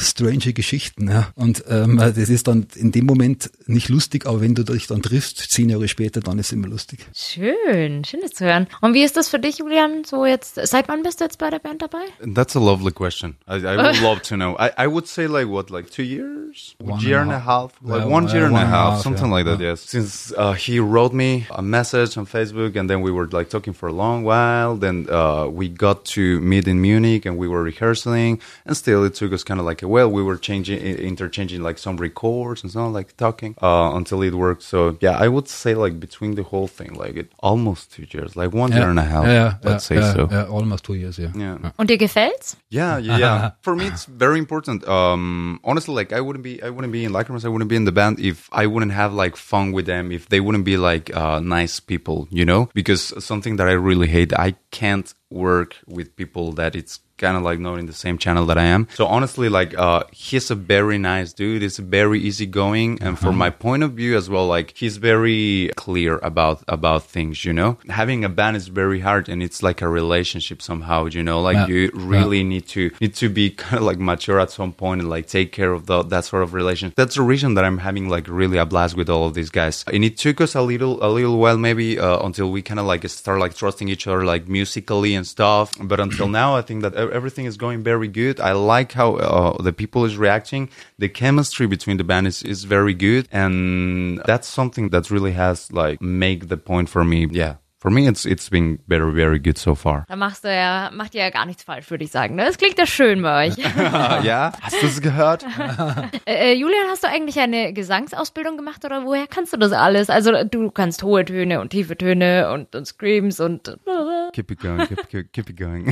strange 0.00 0.52
Geschichten. 0.52 1.08
Ja. 1.08 1.28
Und 1.34 1.64
ähm, 1.68 1.96
das 1.96 2.16
ist 2.16 2.48
dann 2.48 2.66
in 2.74 2.90
dem 2.90 3.06
Moment 3.06 3.50
nicht 3.66 3.88
lustig, 3.88 4.26
aber 4.26 4.40
wenn 4.40 4.54
du 4.54 4.64
dich 4.64 4.86
dann 4.86 5.02
triffst, 5.02 5.38
zehn 5.50 5.68
Jahre 5.68 5.86
später, 5.88 6.20
dann 6.20 6.38
ist 6.38 6.46
es 6.46 6.52
immer 6.52 6.68
lustig. 6.68 7.06
Schön, 7.14 8.04
schön 8.04 8.20
das 8.20 8.32
zu 8.32 8.44
hören. 8.44 8.66
Und 8.80 8.94
wie 8.94 9.02
ist 9.02 9.16
das 9.16 9.28
für 9.28 9.38
dich, 9.38 9.58
Julian? 9.58 10.04
So 10.04 10.26
jetzt, 10.26 10.58
seit 10.62 10.88
wann 10.88 11.02
bist 11.02 11.20
du 11.20 11.24
jetzt 11.24 11.38
bei 11.38 11.50
der 11.50 11.60
Band 11.60 11.82
dabei? 11.82 12.04
That's 12.34 12.56
a 12.56 12.60
lovely 12.60 12.90
question. 12.90 13.36
I, 13.48 13.58
I 13.58 13.76
would 13.76 14.00
love 14.02 14.22
to 14.22 14.34
know. 14.34 14.56
I, 14.58 14.70
I 14.76 14.86
would 14.88 15.06
say 15.06 15.26
like 15.26 15.46
what, 15.46 15.70
like 15.70 15.90
two 15.90 16.02
years, 16.02 16.74
one 16.78 17.00
year 17.00 17.20
and 17.20 17.30
a 17.30 17.38
half, 17.38 17.72
like 17.82 18.06
one 18.06 18.26
year 18.28 18.46
and 18.46 18.56
a 18.56 18.66
half, 18.66 19.02
something 19.02 19.26
yeah. 19.26 19.32
like 19.32 19.44
that. 19.46 19.60
Yes. 19.60 19.82
Since 19.82 20.32
uh, 20.36 20.52
he 20.52 20.80
wrote 20.80 21.12
me 21.12 21.46
a 21.50 21.62
message 21.62 22.16
on 22.16 22.26
Facebook, 22.26 22.76
and 22.76 22.90
then 22.90 23.02
we 23.02 23.12
were 23.12 23.28
like 23.28 23.50
talking 23.50 23.72
for 23.72 23.88
a 23.88 23.92
long 23.92 24.24
while. 24.24 24.76
Then 24.76 25.06
uh, 25.08 25.46
we 25.46 25.68
got 25.68 26.04
to 26.16 26.40
meet 26.40 26.66
in 26.66 26.80
Munich, 26.80 27.24
and 27.24 27.38
we 27.38 27.46
were 27.46 27.62
rehearsing, 27.62 28.40
and 28.66 28.76
still 28.76 29.04
it 29.04 29.14
took 29.14 29.32
us 29.32 29.44
kind 29.44 29.59
of 29.60 29.66
like 29.66 29.80
well 29.82 30.10
we 30.10 30.22
were 30.22 30.36
changing 30.36 30.78
interchanging 31.12 31.62
like 31.62 31.78
some 31.78 31.96
records 31.96 32.62
and 32.62 32.72
so 32.72 32.80
on 32.80 32.92
like 32.92 33.16
talking 33.16 33.54
uh, 33.62 33.90
until 33.94 34.22
it 34.22 34.34
worked. 34.34 34.62
So 34.62 34.96
yeah 35.00 35.16
i 35.24 35.28
would 35.28 35.48
say 35.48 35.74
like 35.74 36.00
between 36.00 36.34
the 36.34 36.42
whole 36.42 36.68
thing 36.78 36.94
like 36.94 37.16
it 37.16 37.28
almost 37.40 37.92
two 37.92 38.06
years 38.10 38.36
like 38.36 38.52
one 38.52 38.70
yeah. 38.70 38.78
year 38.78 38.90
and 38.90 38.98
a 38.98 39.08
half 39.14 39.26
yeah, 39.26 39.54
let's 39.62 39.90
yeah, 39.90 40.00
say 40.00 40.14
so. 40.14 40.28
yeah, 40.30 40.44
almost 40.44 40.84
two 40.84 40.94
years 40.94 41.18
yeah. 41.18 41.32
Yeah. 41.34 41.72
Und 41.78 41.88
dir 41.88 41.98
gefällt's 41.98 42.56
yeah 42.70 42.98
yeah, 42.98 43.18
yeah. 43.18 43.50
for 43.60 43.76
me 43.76 43.86
it's 43.86 44.04
very 44.06 44.38
important 44.38 44.86
um 44.88 45.60
honestly 45.64 45.94
like 45.94 46.12
i 46.12 46.20
wouldn't 46.20 46.44
be 46.44 46.62
i 46.62 46.70
wouldn't 46.70 46.92
be 46.92 47.04
in 47.04 47.12
lacrimas 47.12 47.44
i 47.44 47.48
wouldn't 47.48 47.68
be 47.68 47.76
in 47.76 47.84
the 47.84 47.92
band 47.92 48.18
if 48.18 48.48
i 48.52 48.66
wouldn't 48.66 48.92
have 48.92 49.12
like 49.12 49.36
fun 49.36 49.72
with 49.72 49.86
them 49.86 50.10
if 50.10 50.28
they 50.28 50.40
wouldn't 50.40 50.64
be 50.64 50.76
like 50.76 51.14
uh, 51.16 51.40
nice 51.40 51.80
people 51.80 52.28
you 52.30 52.44
know? 52.44 52.68
Because 52.74 53.12
something 53.24 53.56
that 53.56 53.68
i 53.68 53.72
really 53.72 54.06
hate 54.06 54.32
i 54.34 54.54
can't 54.70 55.14
work 55.30 55.76
with 55.86 56.16
people 56.16 56.52
that 56.52 56.74
it's 56.74 57.00
kind 57.20 57.36
of 57.36 57.42
like 57.44 57.58
not 57.60 57.78
in 57.78 57.86
the 57.86 57.92
same 58.04 58.16
channel 58.18 58.44
that 58.46 58.58
I 58.58 58.64
am. 58.76 58.88
So 58.94 59.06
honestly, 59.06 59.48
like 59.48 59.72
uh, 59.78 60.02
he's 60.12 60.50
a 60.50 60.54
very 60.74 60.98
nice 60.98 61.32
dude. 61.32 61.62
He's 61.62 61.78
very 61.78 62.18
easygoing, 62.20 62.98
and 63.02 63.18
from 63.18 63.36
my 63.36 63.50
point 63.50 63.82
of 63.82 63.92
view 63.92 64.16
as 64.16 64.26
well, 64.32 64.46
like 64.56 64.68
he's 64.76 64.96
very 64.96 65.70
clear 65.76 66.18
about 66.30 66.62
about 66.68 67.04
things. 67.04 67.44
You 67.44 67.52
know, 67.52 67.78
having 67.88 68.24
a 68.24 68.28
band 68.28 68.56
is 68.56 68.68
very 68.68 69.00
hard, 69.00 69.28
and 69.28 69.42
it's 69.42 69.62
like 69.62 69.80
a 69.82 69.88
relationship 69.88 70.58
somehow. 70.62 71.06
You 71.06 71.22
know, 71.22 71.40
like 71.48 71.56
Yeah. 71.56 71.66
you 71.74 71.90
really 71.94 72.38
Yeah. 72.42 72.52
need 72.54 72.66
to 72.76 72.82
need 73.00 73.14
to 73.22 73.28
be 73.28 73.50
kind 73.64 73.78
of 73.80 73.82
like 73.90 73.98
mature 73.98 74.40
at 74.40 74.50
some 74.50 74.72
point 74.72 75.00
and 75.02 75.10
like 75.10 75.26
take 75.26 75.52
care 75.52 75.72
of 75.72 75.86
the, 75.86 76.02
that 76.12 76.24
sort 76.24 76.42
of 76.42 76.54
relation. 76.54 76.92
That's 76.96 77.16
the 77.16 77.22
reason 77.22 77.54
that 77.54 77.64
I'm 77.64 77.78
having 77.78 78.08
like 78.08 78.26
really 78.28 78.58
a 78.58 78.66
blast 78.66 78.96
with 78.96 79.08
all 79.10 79.26
of 79.26 79.34
these 79.34 79.50
guys. 79.50 79.84
And 79.92 80.04
it 80.04 80.16
took 80.16 80.40
us 80.40 80.54
a 80.54 80.62
little 80.62 80.94
a 81.04 81.08
little 81.18 81.38
while 81.38 81.58
maybe 81.58 81.98
uh, 81.98 82.18
until 82.28 82.50
we 82.50 82.62
kind 82.62 82.80
of 82.80 82.86
like 82.86 83.06
start 83.08 83.38
like 83.44 83.54
trusting 83.54 83.88
each 83.88 84.06
other 84.06 84.24
like 84.24 84.48
musically 84.48 85.14
and 85.14 85.26
stuff. 85.26 85.74
But 85.90 86.00
until 86.00 86.28
now, 86.28 86.56
I 86.56 86.62
think 86.62 86.82
that 86.82 86.94
everything 87.12 87.44
is 87.44 87.56
going 87.56 87.82
very 87.82 88.08
good. 88.08 88.40
I 88.40 88.52
like 88.52 88.92
how 88.92 89.16
uh, 89.16 89.62
the 89.62 89.72
people 89.72 90.04
is 90.04 90.16
reacting. 90.16 90.70
The 90.98 91.08
chemistry 91.08 91.66
between 91.66 91.96
the 91.96 92.04
band 92.04 92.26
is, 92.26 92.42
is 92.42 92.64
very 92.64 92.94
good, 92.94 93.28
and 93.32 94.20
that's 94.26 94.48
something 94.48 94.90
that 94.90 95.10
really 95.10 95.32
has 95.32 95.72
like 95.72 96.00
make 96.00 96.48
the 96.48 96.56
point 96.56 96.88
for 96.88 97.04
me. 97.04 97.26
Yeah, 97.30 97.56
for 97.80 97.90
me, 97.90 98.06
it's 98.06 98.26
it's 98.26 98.50
been 98.50 98.78
very 98.86 99.12
very 99.12 99.38
good 99.38 99.58
so 99.58 99.74
far. 99.74 100.04
Da 100.08 100.16
machst 100.16 100.44
du 100.44 100.48
ja, 100.48 100.90
macht 100.92 101.14
ihr 101.14 101.22
ja 101.22 101.30
gar 101.30 101.46
nichts 101.46 101.64
falsch, 101.64 101.90
würde 101.90 102.04
ich 102.04 102.10
sagen. 102.10 102.34
Ne? 102.34 102.44
Das 102.44 102.58
klingt 102.58 102.78
ja 102.78 102.86
schön 102.86 103.22
bei 103.22 103.48
euch. 103.48 103.56
ja, 104.22 104.52
hast 104.60 104.82
du 104.82 104.86
es 104.86 105.00
gehört? 105.00 105.44
äh, 106.26 106.52
äh, 106.52 106.54
Julian, 106.54 106.88
hast 106.90 107.02
du 107.02 107.08
eigentlich 107.08 107.38
eine 107.40 107.72
Gesangsausbildung 107.72 108.56
gemacht 108.56 108.84
oder 108.84 109.04
woher 109.04 109.26
kannst 109.26 109.54
du 109.54 109.56
das 109.56 109.72
alles? 109.72 110.10
Also 110.10 110.44
du 110.44 110.70
kannst 110.70 111.02
hohe 111.02 111.24
Töne 111.24 111.60
und 111.60 111.70
tiefe 111.70 111.96
Töne 111.96 112.52
und, 112.52 112.74
und 112.76 112.86
Screams 112.86 113.40
und 113.40 113.78
keep 114.32 114.50
it 114.50 114.60
going, 114.60 114.86
keep, 114.86 115.08
keep, 115.08 115.32
keep 115.32 115.50
it 115.50 115.56
going. 115.56 115.86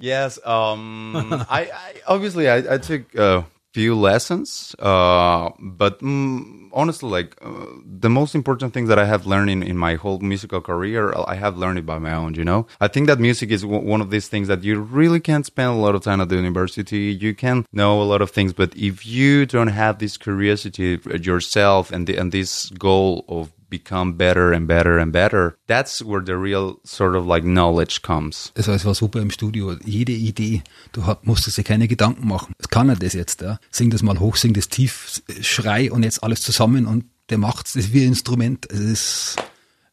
yes, 0.00 0.40
um, 0.44 1.44
I, 1.50 1.64
I 1.64 2.02
obviously 2.06 2.48
I, 2.48 2.76
I 2.76 2.78
took 2.78 3.14
a 3.16 3.44
few 3.72 3.94
lessons, 3.94 4.74
uh, 4.78 5.50
but 5.58 6.00
mm, 6.00 6.68
honestly, 6.72 7.08
like 7.08 7.36
uh, 7.42 7.66
the 7.84 8.10
most 8.10 8.34
important 8.34 8.74
thing 8.74 8.86
that 8.86 8.98
I 8.98 9.04
have 9.04 9.26
learned 9.26 9.50
in, 9.50 9.62
in 9.62 9.76
my 9.76 9.94
whole 9.94 10.18
musical 10.18 10.60
career, 10.60 11.14
I 11.26 11.36
have 11.36 11.56
learned 11.56 11.78
it 11.78 11.86
by 11.86 11.98
my 11.98 12.12
own. 12.12 12.34
You 12.34 12.44
know, 12.44 12.66
I 12.80 12.88
think 12.88 13.06
that 13.06 13.20
music 13.20 13.50
is 13.50 13.62
w- 13.62 13.84
one 13.84 14.00
of 14.00 14.10
these 14.10 14.28
things 14.28 14.48
that 14.48 14.64
you 14.64 14.80
really 14.80 15.20
can't 15.20 15.46
spend 15.46 15.70
a 15.70 15.74
lot 15.74 15.94
of 15.94 16.02
time 16.02 16.20
at 16.20 16.28
the 16.28 16.36
university. 16.36 17.16
You 17.20 17.34
can 17.34 17.66
know 17.72 18.02
a 18.02 18.04
lot 18.04 18.22
of 18.22 18.30
things, 18.30 18.52
but 18.52 18.76
if 18.76 19.06
you 19.06 19.46
don't 19.46 19.68
have 19.68 19.98
this 19.98 20.16
curiosity 20.16 20.98
yourself 21.20 21.92
and 21.92 22.06
the, 22.06 22.16
and 22.16 22.32
this 22.32 22.70
goal 22.70 23.24
of 23.28 23.52
become 23.70 24.14
better 24.14 24.52
and 24.52 24.66
better 24.66 24.98
and 24.98 25.12
better. 25.12 25.56
That's 25.66 26.04
where 26.04 26.22
the 26.24 26.36
real 26.36 26.76
sort 26.84 27.14
of 27.14 27.26
like 27.26 27.44
knowledge 27.44 28.02
comes. 28.02 28.52
Also 28.56 28.72
es 28.72 28.84
war 28.84 28.94
super 28.94 29.20
im 29.20 29.30
Studio. 29.30 29.72
Jede 29.84 30.12
Idee, 30.12 30.62
du 30.92 31.02
musstest 31.22 31.56
dir 31.56 31.64
keine 31.64 31.88
Gedanken 31.88 32.28
machen. 32.28 32.52
Es 32.58 32.68
kann 32.68 32.88
er 32.88 32.96
das 32.96 33.14
jetzt, 33.14 33.40
ja. 33.40 33.58
Sing 33.70 33.90
das 33.90 34.02
mal 34.02 34.18
hoch, 34.18 34.36
sing 34.36 34.52
das 34.52 34.68
tief, 34.68 35.22
schrei 35.40 35.90
und 35.90 36.02
jetzt 36.02 36.22
alles 36.22 36.42
zusammen 36.42 36.86
und 36.86 37.04
der 37.30 37.38
macht's, 37.38 37.74
das 37.74 37.84
ist 37.84 37.92
wie 37.92 38.02
ein 38.02 38.08
Instrument. 38.08 38.70
Es 38.70 38.80
ist 38.80 39.36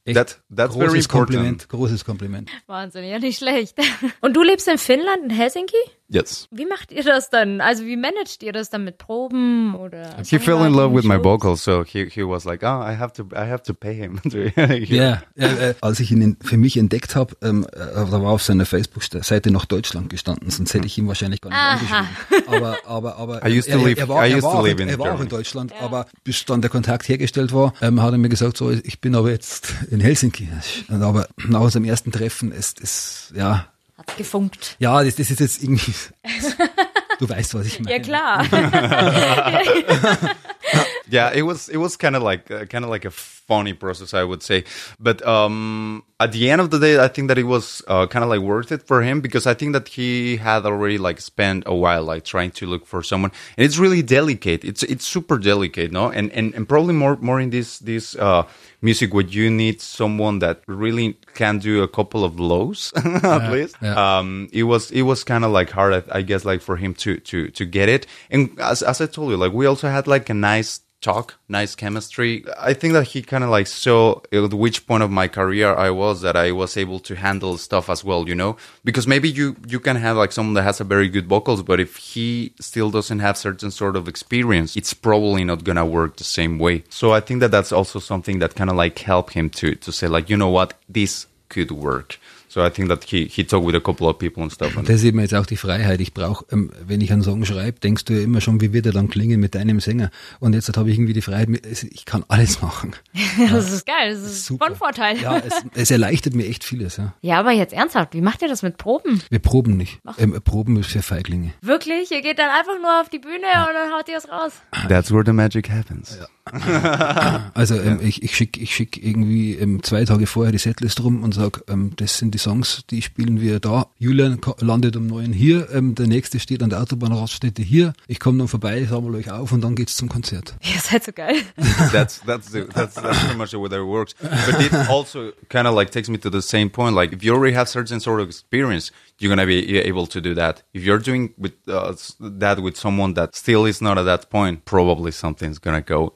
Echt 0.07 0.15
That, 0.15 0.41
that's 0.55 0.73
großes 0.73 0.91
very 0.91 1.03
Kompliment, 1.03 1.67
großes 1.67 2.05
Kompliment. 2.05 2.49
Wahnsinn, 2.65 3.03
ja 3.03 3.19
nicht 3.19 3.39
schlecht. 3.39 3.75
Und 4.21 4.37
du 4.37 4.41
lebst 4.41 4.69
in 4.69 4.77
Finnland, 4.77 5.23
in 5.25 5.29
Helsinki? 5.31 5.75
Yes. 6.09 6.47
Wie 6.51 6.65
macht 6.65 6.91
ihr 6.93 7.03
das 7.03 7.29
dann? 7.29 7.59
Also 7.59 7.83
wie 7.85 7.97
managt 7.97 8.41
ihr 8.41 8.53
das 8.53 8.69
dann 8.69 8.85
mit 8.85 8.97
Proben 8.97 9.75
oder? 9.75 10.15
He 10.25 10.39
fell 10.39 10.65
in 10.65 10.73
love 10.73 10.95
with 10.95 11.03
my 11.03 11.21
vocals, 11.21 11.63
so 11.65 11.83
he 11.83 12.05
he 12.09 12.21
was 12.23 12.45
like, 12.45 12.63
oh, 12.63 12.81
I 12.81 12.95
have 12.97 13.11
to 13.13 13.23
I 13.33 13.49
have 13.49 13.63
to 13.63 13.73
pay 13.73 13.93
him. 13.93 14.19
hear 14.31 14.87
Ja, 14.87 15.21
äh, 15.35 15.73
als 15.81 15.99
ich 15.99 16.11
ihn 16.11 16.21
in- 16.21 16.37
für 16.41 16.55
mich 16.55 16.77
entdeckt 16.77 17.15
habe, 17.17 17.35
ähm, 17.41 17.65
äh, 17.73 17.77
da 17.77 18.11
war 18.21 18.31
auf 18.31 18.41
seiner 18.41 18.65
Facebook-Seite 18.65 19.51
noch 19.51 19.65
Deutschland 19.65 20.09
gestanden, 20.09 20.49
sonst 20.49 20.73
hätte 20.73 20.85
ich 20.87 20.97
ihn 20.97 21.07
wahrscheinlich 21.09 21.41
gar 21.41 21.49
nicht 21.49 21.59
Aha. 21.91 22.05
angeschrieben. 22.05 22.47
Aber, 22.47 22.77
aber, 22.85 23.17
aber 23.17 23.45
I 23.45 23.57
used 23.59 23.69
to 23.69 23.77
er, 23.77 23.83
live- 23.85 23.97
er 23.99 24.07
war, 24.07 24.25
er 24.25 24.41
war, 24.43 24.65
in, 24.65 24.77
in 24.79 24.87
er 24.87 24.99
war 24.99 25.07
auch 25.07 25.09
in 25.19 25.27
Germany. 25.27 25.29
Deutschland, 25.29 25.73
aber 25.81 26.05
bis 26.23 26.45
dann 26.45 26.61
der 26.61 26.69
Kontakt 26.69 27.09
hergestellt 27.09 27.53
war, 27.53 27.73
ähm, 27.81 28.01
hat 28.01 28.13
er 28.13 28.17
mir 28.17 28.29
gesagt, 28.29 28.55
so, 28.55 28.71
ich 28.71 29.01
bin 29.01 29.13
aber 29.13 29.29
jetzt 29.29 29.73
in 29.91 29.99
Helsinki. 29.99 30.47
Und 30.87 31.03
aber 31.03 31.27
nach 31.47 31.59
unserem 31.61 31.83
ersten 31.83 32.13
Treffen 32.13 32.53
ist 32.53 32.81
es, 32.81 33.33
ja, 33.35 33.67
Hat's 34.07 34.17
gefunkt. 34.17 34.75
ja, 34.79 35.03
das, 35.03 35.15
das 35.15 35.31
ist 35.31 35.39
jetzt 35.39 35.63
irgendwie, 35.63 35.93
du 37.19 37.29
weißt, 37.29 37.53
was 37.55 37.65
ich 37.67 37.79
meine. 37.79 37.91
Ja 37.91 37.99
klar. 37.99 38.45
yeah 41.09 41.31
it 41.33 41.43
was 41.43 41.69
it 41.69 41.77
was 41.77 41.95
kind 41.97 42.15
of 42.15 42.21
like 42.23 42.51
uh, 42.51 42.65
kind 42.65 42.83
of 42.83 42.89
like 42.91 43.05
a 43.05 43.09
funny 43.11 43.73
process 43.73 44.13
i 44.13 44.21
would 44.21 44.43
say 44.43 44.65
but 44.99 45.25
um 45.25 46.03
at 46.19 46.33
the 46.33 46.49
end 46.49 46.59
of 46.59 46.69
the 46.69 46.77
day 46.79 46.99
i 46.99 47.07
think 47.07 47.29
that 47.29 47.37
it 47.37 47.45
was 47.45 47.81
uh, 47.87 48.05
kind 48.07 48.23
of 48.23 48.29
like 48.29 48.41
worth 48.41 48.73
it 48.73 48.83
for 48.85 49.01
him 49.01 49.21
because 49.21 49.47
i 49.47 49.53
think 49.53 49.71
that 49.71 49.87
he 49.87 50.35
had 50.35 50.65
already 50.65 50.97
like 50.97 51.21
spent 51.21 51.63
a 51.65 51.73
while 51.73 52.03
like 52.03 52.25
trying 52.25 52.51
to 52.51 52.65
look 52.65 52.85
for 52.85 53.01
someone 53.01 53.31
and 53.57 53.65
it's 53.65 53.77
really 53.77 54.01
delicate 54.01 54.65
it's 54.65 54.83
it's 54.83 55.05
super 55.07 55.37
delicate 55.37 55.91
no 55.93 56.09
and 56.11 56.29
and, 56.33 56.53
and 56.53 56.67
probably 56.67 56.93
more 56.93 57.15
more 57.21 57.39
in 57.39 57.51
this 57.51 57.79
this 57.79 58.15
uh 58.17 58.43
music 58.89 59.09
where 59.15 59.29
you 59.37 59.47
need 59.63 59.77
someone 59.99 60.35
that 60.45 60.55
really 60.81 61.07
can 61.41 61.55
do 61.59 61.73
a 61.87 61.89
couple 61.97 62.21
of 62.29 62.33
lows 62.51 62.79
at 63.37 63.51
least? 63.55 63.75
yeah. 63.81 63.95
um 64.17 64.29
it 64.59 64.65
was 64.71 64.83
it 64.99 65.03
was 65.11 65.19
kind 65.31 65.43
of 65.45 65.51
like 65.59 65.69
hard 65.77 65.91
I, 65.99 66.01
I 66.19 66.21
guess 66.29 66.43
like 66.51 66.61
for 66.67 66.75
him 66.83 66.91
to 67.03 67.11
to 67.29 67.37
to 67.57 67.63
get 67.77 67.87
it. 67.95 68.03
And 68.33 68.41
as, 68.71 68.79
as 68.91 68.97
i 69.01 69.07
told 69.15 69.27
you 69.31 69.37
like 69.43 69.53
we 69.59 69.65
also 69.71 69.87
had 69.95 70.05
like 70.15 70.29
a 70.35 70.37
nice 70.51 70.71
talk 71.01 71.27
nice 71.47 71.75
chemistry. 71.75 72.43
I 72.69 72.73
think 72.73 72.93
that 72.93 73.05
he 73.13 73.21
kind 73.21 73.43
of 73.45 73.49
like 73.57 73.67
saw 73.67 74.19
at 74.33 74.53
which 74.63 74.79
point 74.89 75.03
of 75.03 75.11
my 75.21 75.27
career 75.39 75.69
i 75.87 75.89
was 76.03 76.21
that 76.25 76.35
i 76.45 76.51
was 76.51 76.75
able 76.83 76.99
to 77.07 77.13
handle 77.15 77.53
stuff 77.67 77.85
as 77.95 78.03
well 78.03 78.21
you 78.27 78.35
know? 78.41 78.57
Because 78.83 79.05
maybe 79.13 79.29
you 79.29 79.55
you 79.73 79.79
can 79.79 79.95
have 80.05 80.17
like 80.17 80.31
someone 80.37 80.55
that 80.55 80.63
has 80.69 80.81
a 80.81 80.87
very 80.95 81.09
good 81.15 81.27
vocals 81.35 81.61
but 81.69 81.79
if 81.79 81.91
he 82.11 82.27
still 82.59 82.89
doesn't 82.97 83.21
have 83.27 83.37
certain 83.47 83.71
sort 83.81 83.95
of 83.95 84.07
experience 84.13 84.69
it's 84.79 84.93
probably 85.07 85.43
not 85.51 85.63
gonna 85.67 85.85
work 85.85 86.11
the 86.17 86.29
same 86.39 86.57
way. 86.65 86.83
So 86.89 87.05
i 87.13 87.21
think 87.25 87.37
that 87.41 87.51
that's 87.55 87.71
also 87.79 87.99
something 87.99 88.39
that 88.39 88.55
kind 88.59 88.69
of 88.71 88.75
like 88.77 89.05
helped 89.05 89.33
him 89.33 89.51
to 89.51 89.75
to 89.75 89.91
say 89.91 90.07
like 90.07 90.29
you 90.29 90.37
know 90.37 90.53
what 90.53 90.75
this 90.93 91.27
could 91.49 91.71
work 91.71 92.17
so 92.49 92.61
i 92.61 92.69
think 92.69 92.87
that 92.89 93.03
he 93.03 93.25
he 93.25 93.43
talked 93.43 93.65
with 93.65 93.75
a 93.75 93.79
couple 93.79 94.07
of 94.07 94.17
people 94.17 94.41
and 94.43 94.51
stuff 94.51 94.77
and 94.77 94.87
Das 94.87 94.97
ist 94.97 95.03
eben 95.03 95.19
jetzt 95.19 95.33
auch 95.35 95.45
die 95.45 95.57
Freiheit. 95.57 95.99
Ich 96.01 96.13
brauche, 96.13 96.45
ähm, 96.51 96.71
wenn 96.85 97.01
ich 97.01 97.11
einen 97.11 97.21
Song 97.21 97.43
schreibe, 97.45 97.79
denkst 97.79 98.05
du 98.05 98.13
ja 98.13 98.21
immer 98.21 98.39
schon, 98.41 98.61
wie 98.61 98.71
wird 98.73 98.85
er 98.85 98.93
dann 98.93 99.09
klingen 99.09 99.39
mit 99.39 99.53
deinem 99.53 99.79
Sänger. 99.81 100.09
Und 100.39 100.53
jetzt 100.53 100.75
habe 100.77 100.89
ich 100.89 100.95
irgendwie 100.97 101.13
die 101.13 101.21
Freiheit, 101.21 101.49
ich 101.91 102.05
kann 102.05 102.23
alles 102.29 102.61
machen. 102.61 102.95
Das 103.51 103.71
ist 103.71 103.85
geil. 103.85 104.13
Das 104.13 104.21
ist 104.23 104.45
Super. 104.45 104.67
von 104.67 104.75
Vorteil. 104.75 105.19
Ja, 105.21 105.37
es, 105.37 105.53
es 105.75 105.91
erleichtert 105.91 106.35
mir 106.35 106.47
echt 106.47 106.63
vieles. 106.63 106.97
Ja. 106.97 107.13
Ja, 107.21 107.39
aber 107.39 107.51
jetzt 107.51 107.73
ernsthaft, 107.73 108.13
wie 108.13 108.21
macht 108.21 108.41
ihr 108.41 108.47
das 108.47 108.61
mit 108.63 108.77
Proben? 108.77 109.21
Wir 109.29 109.39
proben 109.39 109.75
nicht. 109.77 109.99
Ähm, 110.17 110.39
proben 110.43 110.77
ist 110.77 110.89
für 110.89 111.01
Feiglinge. 111.01 111.53
Wirklich? 111.61 112.11
Ihr 112.11 112.21
geht 112.21 112.39
dann 112.39 112.49
einfach 112.49 112.79
nur 112.81 113.01
auf 113.01 113.09
die 113.09 113.19
Bühne 113.19 113.35
und 113.67 113.73
dann 113.73 113.91
haut 113.93 114.07
ihr 114.09 114.17
es 114.17 114.29
raus. 114.29 114.53
that's 114.87 115.11
where 115.11 115.23
the 115.25 115.33
magic 115.33 115.69
happens 115.69 116.17
Also 117.53 117.75
ähm, 117.75 117.99
ich, 118.01 118.23
ich 118.23 118.35
schicke 118.35 118.59
ich 118.59 118.73
schick 118.73 119.03
irgendwie 119.03 119.55
ähm, 119.55 119.81
zwei 119.81 120.05
Tage 120.05 120.27
vorher 120.27 120.51
die 120.51 120.57
Setlist 120.57 121.03
rum 121.03 121.23
und 121.23 121.33
sag, 121.33 121.63
ähm, 121.67 121.91
das 121.95 122.17
sind 122.17 122.33
die 122.33 122.37
Songs, 122.37 122.83
die 122.89 123.01
spielen 123.01 123.41
wir 123.41 123.59
da. 123.59 123.87
Julian 123.97 124.39
landet 124.59 124.95
um 124.95 125.07
neun 125.07 125.33
hier, 125.33 125.69
ähm, 125.73 125.95
der 125.95 126.07
nächste 126.07 126.39
steht 126.39 126.61
an 126.61 126.69
der 126.69 126.81
Autobahnraststätte 126.81 127.61
hier. 127.63 127.93
Ich 128.07 128.19
komme 128.19 128.37
dann 128.37 128.47
vorbei, 128.47 128.85
sammle 128.85 129.17
euch 129.17 129.31
auf 129.31 129.51
und 129.51 129.61
dann 129.61 129.75
geht's 129.75 129.95
zum 129.95 130.09
Konzert. 130.09 130.55
Ihr 130.61 130.79
seid 130.79 131.03
so 131.03 131.11
geil. 131.11 131.35
that's 131.91 132.21
that's 132.25 132.51
the, 132.51 132.65
that's 132.73 132.95
that's 132.95 133.19
pretty 133.19 133.37
much 133.37 133.51
the 133.51 133.57
way 133.57 133.69
that 133.69 133.79
it 133.79 133.87
works. 133.87 134.13
But 134.21 134.61
it 134.61 134.73
also 134.89 135.31
kind 135.49 135.67
of 135.67 135.75
like 135.75 135.91
takes 135.91 136.09
me 136.09 136.17
to 136.19 136.29
the 136.29 136.41
same 136.41 136.69
point. 136.69 136.95
Like 136.95 137.13
if 137.13 137.23
you 137.23 137.33
already 137.33 137.55
have 137.55 137.67
certain 137.67 137.99
sort 137.99 138.21
of 138.21 138.27
experience, 138.27 138.91
you're 139.19 139.29
gonna 139.29 139.45
be 139.47 139.77
able 139.79 140.07
to 140.07 140.21
do 140.21 140.33
that. 140.35 140.63
If 140.73 140.83
you're 140.83 140.99
doing 140.99 141.33
with 141.37 141.53
uh, 141.67 141.93
that 142.19 142.59
with 142.59 142.77
someone 142.77 143.13
that 143.15 143.35
still 143.35 143.65
is 143.65 143.81
not 143.81 143.97
at 143.97 144.03
that 144.03 144.29
point, 144.29 144.65
probably 144.65 145.11
something's 145.11 145.59
gonna 145.59 145.81
go. 145.81 146.13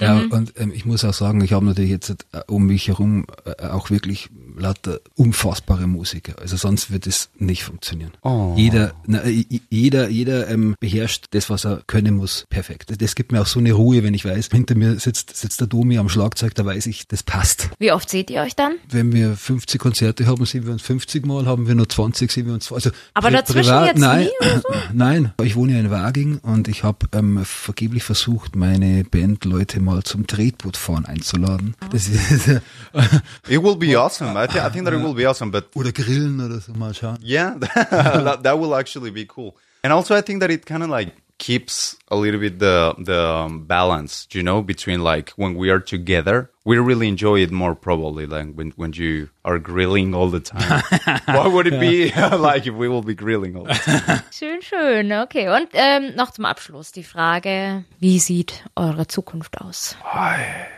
Ja, 0.00 0.22
und 0.30 0.52
ähm, 0.56 0.72
ich 0.74 0.84
muss 0.84 1.04
auch 1.04 1.14
sagen, 1.14 1.40
ich 1.42 1.52
habe 1.52 1.64
natürlich 1.64 1.90
jetzt 1.90 2.10
äh, 2.10 2.40
um 2.46 2.66
mich 2.66 2.88
herum 2.88 3.26
äh, 3.44 3.66
auch 3.66 3.90
wirklich 3.90 4.28
lauter 4.56 5.00
unfassbare 5.16 5.86
Musiker. 5.86 6.34
Also 6.40 6.56
sonst 6.56 6.90
wird 6.90 7.06
es 7.06 7.30
nicht 7.38 7.64
funktionieren. 7.64 8.12
Oh. 8.22 8.54
Jeder, 8.56 8.92
na, 9.06 9.22
äh, 9.24 9.44
jeder, 9.70 10.08
jeder 10.08 10.48
ähm, 10.48 10.74
beherrscht 10.80 11.26
das, 11.30 11.50
was 11.50 11.64
er 11.64 11.82
können 11.86 12.16
muss, 12.16 12.46
perfekt. 12.50 13.00
Das 13.00 13.14
gibt 13.14 13.32
mir 13.32 13.40
auch 13.40 13.46
so 13.46 13.60
eine 13.60 13.72
Ruhe, 13.72 14.02
wenn 14.02 14.14
ich 14.14 14.24
weiß, 14.24 14.48
hinter 14.52 14.74
mir 14.74 14.98
sitzt, 14.98 15.36
sitzt 15.36 15.60
der 15.60 15.68
Domi 15.68 15.98
am 15.98 16.08
Schlagzeug, 16.08 16.54
da 16.54 16.64
weiß 16.64 16.86
ich, 16.86 17.06
das 17.08 17.22
passt. 17.22 17.70
Wie 17.78 17.92
oft 17.92 18.08
seht 18.10 18.30
ihr 18.30 18.42
euch 18.42 18.56
dann? 18.56 18.74
Wenn 18.90 19.12
wir 19.12 19.36
50 19.36 19.80
Konzerte 19.80 20.26
haben, 20.26 20.44
sehen 20.44 20.66
wir 20.66 20.72
uns 20.72 20.82
50 20.82 21.26
Mal, 21.26 21.46
haben 21.46 21.66
wir 21.66 21.74
nur 21.74 21.88
20, 21.88 22.30
sehen 22.30 22.46
wir 22.46 22.54
uns 22.54 22.70
also 22.72 22.90
Aber 23.14 23.30
dazwischen 23.30 23.84
jetzt 23.84 23.98
nein, 23.98 24.24
nie 24.24 24.30
oder 24.40 24.62
nein, 24.92 25.32
ich 25.42 25.56
wohne 25.56 25.74
ja 25.74 25.80
in 25.80 25.90
Waging 25.90 26.38
und 26.38 26.68
ich 26.68 26.84
habe 26.84 27.06
ähm, 27.12 27.44
vergeblich 27.44 28.04
versucht, 28.04 28.47
meine 28.54 29.04
Bandleute 29.04 29.80
mal 29.80 30.02
zum 30.02 30.26
Tretbootfahren 30.26 31.06
einzuladen. 31.06 31.74
Das 31.90 32.08
ist, 32.08 32.48
It 33.48 33.62
will 33.62 33.76
be 33.76 33.98
awesome. 33.98 34.32
I, 34.36 34.46
th- 34.46 34.62
I 34.64 34.70
think 34.70 34.84
that 34.84 34.94
it 34.94 35.02
will 35.02 35.14
be 35.14 35.26
awesome. 35.28 35.50
But 35.50 35.74
oder 35.74 35.92
grillen 35.92 36.40
oder 36.40 36.60
so, 36.60 36.72
mal 36.72 36.94
schauen. 36.94 37.18
Yeah, 37.22 37.56
that, 37.60 38.42
that 38.44 38.58
will 38.60 38.74
actually 38.74 39.10
be 39.10 39.26
cool. 39.26 39.54
And 39.82 39.92
also, 39.92 40.14
I 40.14 40.22
think 40.22 40.40
that 40.40 40.50
it 40.50 40.66
kind 40.66 40.82
of 40.82 40.88
like 40.90 41.12
keeps 41.38 41.96
a 42.08 42.16
little 42.16 42.40
bit 42.40 42.58
the 42.58 42.94
the 42.98 43.20
um, 43.20 43.64
balance, 43.64 44.26
you 44.32 44.42
know, 44.42 44.62
between 44.62 45.02
like 45.02 45.30
when 45.36 45.54
we 45.54 45.70
are 45.70 45.80
together, 45.80 46.50
we 46.64 46.78
really 46.78 47.08
enjoy 47.08 47.40
it 47.40 47.50
more 47.50 47.74
probably 47.74 48.26
than 48.26 48.54
when 48.56 48.72
when 48.76 48.92
you 48.92 49.30
are 49.44 49.58
grilling 49.58 50.14
all 50.14 50.28
the 50.28 50.40
time. 50.40 50.82
what 51.26 51.52
would 51.52 51.66
it 51.66 51.80
be 51.80 52.10
like 52.36 52.66
if 52.66 52.74
we 52.74 52.88
will 52.88 53.02
be 53.02 53.14
grilling 53.14 53.56
all 53.56 53.64
the 53.64 53.74
time? 53.74 54.22
Schön, 54.30 54.62
schön. 54.62 55.12
Okay. 55.12 55.48
Und 55.48 55.68
ähm, 55.72 56.14
noch 56.16 56.32
zum 56.32 56.44
Abschluss 56.44 56.92
die 56.92 57.04
Frage, 57.04 57.84
wie 57.98 58.18
sieht 58.18 58.64
eure 58.76 59.06
Zukunft 59.06 59.60
aus? 59.60 59.96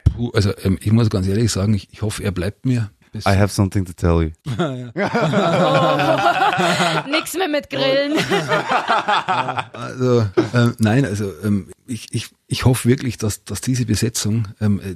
Puh, 0.04 0.30
also 0.34 0.52
ähm, 0.62 0.78
ich 0.80 0.92
muss 0.92 1.10
ganz 1.10 1.26
ehrlich 1.26 1.50
sagen, 1.50 1.74
ich, 1.74 1.88
ich 1.92 2.02
hoffe, 2.02 2.22
er 2.22 2.32
bleibt 2.32 2.66
mir. 2.66 2.90
Bis, 3.12 3.26
I 3.26 3.30
have 3.30 3.52
something 3.52 3.84
to 3.84 3.92
tell 3.92 4.22
you. 4.22 4.30
Nix 7.10 7.34
mehr 7.34 7.48
mit 7.48 7.68
Grillen. 7.68 8.12
also, 9.72 10.26
ähm, 10.54 10.76
nein, 10.78 11.04
also 11.04 11.32
ähm, 11.42 11.70
ich, 11.86 12.08
ich, 12.12 12.28
ich 12.46 12.64
hoffe 12.64 12.88
wirklich, 12.88 13.18
dass, 13.18 13.44
dass 13.44 13.60
diese 13.60 13.84
Besetzung, 13.84 14.48
ähm, 14.60 14.80
äh, 14.80 14.94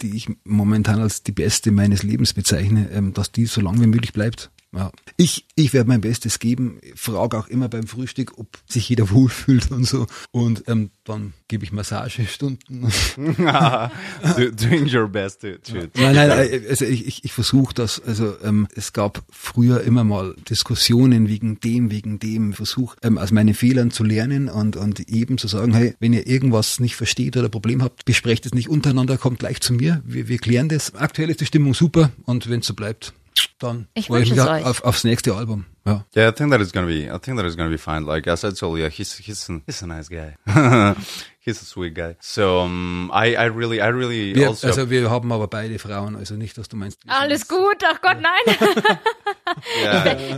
die 0.00 0.16
ich 0.16 0.28
momentan 0.44 1.00
als 1.00 1.22
die 1.22 1.32
beste 1.32 1.70
meines 1.70 2.02
Lebens 2.02 2.32
bezeichne, 2.32 2.90
ähm, 2.90 3.14
dass 3.14 3.30
die 3.30 3.46
so 3.46 3.60
lange 3.60 3.80
wie 3.80 3.86
möglich 3.86 4.12
bleibt. 4.12 4.50
Ja. 4.74 4.90
Ich, 5.18 5.46
ich 5.54 5.74
werde 5.74 5.88
mein 5.88 6.00
Bestes 6.00 6.38
geben, 6.38 6.80
frage 6.94 7.36
auch 7.38 7.48
immer 7.48 7.68
beim 7.68 7.86
Frühstück, 7.86 8.38
ob 8.38 8.58
sich 8.66 8.88
jeder 8.88 9.10
wohlfühlt 9.10 9.70
und 9.70 9.84
so. 9.84 10.06
Und 10.30 10.64
ähm, 10.66 10.90
dann 11.04 11.34
gebe 11.48 11.64
ich 11.64 11.72
Massagestunden. 11.72 12.86
Do- 13.16 14.50
Doing 14.50 14.88
your 14.94 15.08
best 15.08 15.40
to, 15.42 15.58
to 15.58 15.74
Nein, 15.74 16.14
nein, 16.14 16.30
äh, 16.30 16.62
also 16.68 16.84
ich, 16.86 17.06
ich, 17.06 17.24
ich 17.24 17.32
versuche 17.32 17.74
das, 17.74 18.00
also 18.00 18.34
ähm, 18.42 18.66
es 18.74 18.92
gab 18.92 19.22
früher 19.30 19.82
immer 19.82 20.04
mal 20.04 20.34
Diskussionen 20.48 21.28
wegen 21.28 21.60
dem, 21.60 21.90
wegen 21.90 22.18
dem, 22.18 22.52
versuch 22.54 22.96
ähm, 23.02 23.18
aus 23.18 23.30
meinen 23.30 23.54
Fehlern 23.54 23.90
zu 23.90 24.04
lernen 24.04 24.48
und, 24.48 24.76
und 24.76 25.00
eben 25.08 25.36
zu 25.38 25.48
sagen, 25.48 25.74
hey, 25.74 25.94
wenn 26.00 26.12
ihr 26.14 26.26
irgendwas 26.26 26.80
nicht 26.80 26.96
versteht 26.96 27.36
oder 27.36 27.48
Problem 27.48 27.82
habt, 27.82 28.04
besprecht 28.06 28.46
es 28.46 28.54
nicht 28.54 28.68
untereinander, 28.70 29.18
kommt 29.18 29.40
gleich 29.40 29.60
zu 29.60 29.74
mir, 29.74 30.02
wir, 30.06 30.28
wir 30.28 30.38
klären 30.38 30.68
das. 30.70 30.94
Aktuell 30.94 31.28
ist 31.30 31.40
die 31.40 31.46
Stimmung 31.46 31.74
super 31.74 32.10
und 32.24 32.48
wenn 32.48 32.60
es 32.60 32.66
so 32.66 32.74
bleibt, 32.74 33.12
dann 33.58 33.88
Ich 33.94 34.06
freue 34.06 34.22
ich 34.22 34.30
wünsche 34.30 34.42
mich 34.42 34.44
es 34.44 34.60
euch. 34.62 34.66
auf, 34.66 34.84
aufs 34.84 35.04
nächste 35.04 35.34
Album. 35.34 35.66
Ja. 35.84 36.04
Yeah, 36.16 36.28
I 36.28 36.32
think 36.32 36.50
that 36.52 36.60
it's 36.60 36.72
gonna 36.72 36.86
be. 36.86 37.06
I 37.12 37.18
think 37.18 37.36
that 37.38 37.44
it's 37.44 37.56
gonna 37.56 37.70
be 37.70 37.78
fine. 37.78 38.04
Like 38.04 38.26
as 38.28 38.44
I 38.44 38.52
told 38.52 38.78
you, 38.78 38.86
he's 38.88 39.16
he's 39.18 39.48
an, 39.48 39.62
he's 39.66 39.82
a 39.82 39.86
nice 39.86 40.08
guy. 40.08 40.36
he's 41.40 41.60
a 41.60 41.64
sweet 41.64 41.94
guy. 41.94 42.14
So 42.20 42.60
um, 42.60 43.10
I 43.12 43.34
I 43.36 43.46
really 43.46 43.80
I 43.80 43.88
really 43.88 44.34
Wir, 44.34 44.48
also. 44.48 44.68
also 44.68 44.90
wir 44.90 45.10
haben 45.10 45.32
aber 45.32 45.48
beide 45.48 45.78
Frauen, 45.80 46.14
also 46.16 46.34
nicht, 46.36 46.56
dass 46.56 46.68
du 46.68 46.76
meinst. 46.76 47.00
Alles 47.08 47.48
gut, 47.48 47.82
ach 47.84 48.00
Gott, 48.00 48.18
nein. 48.20 48.56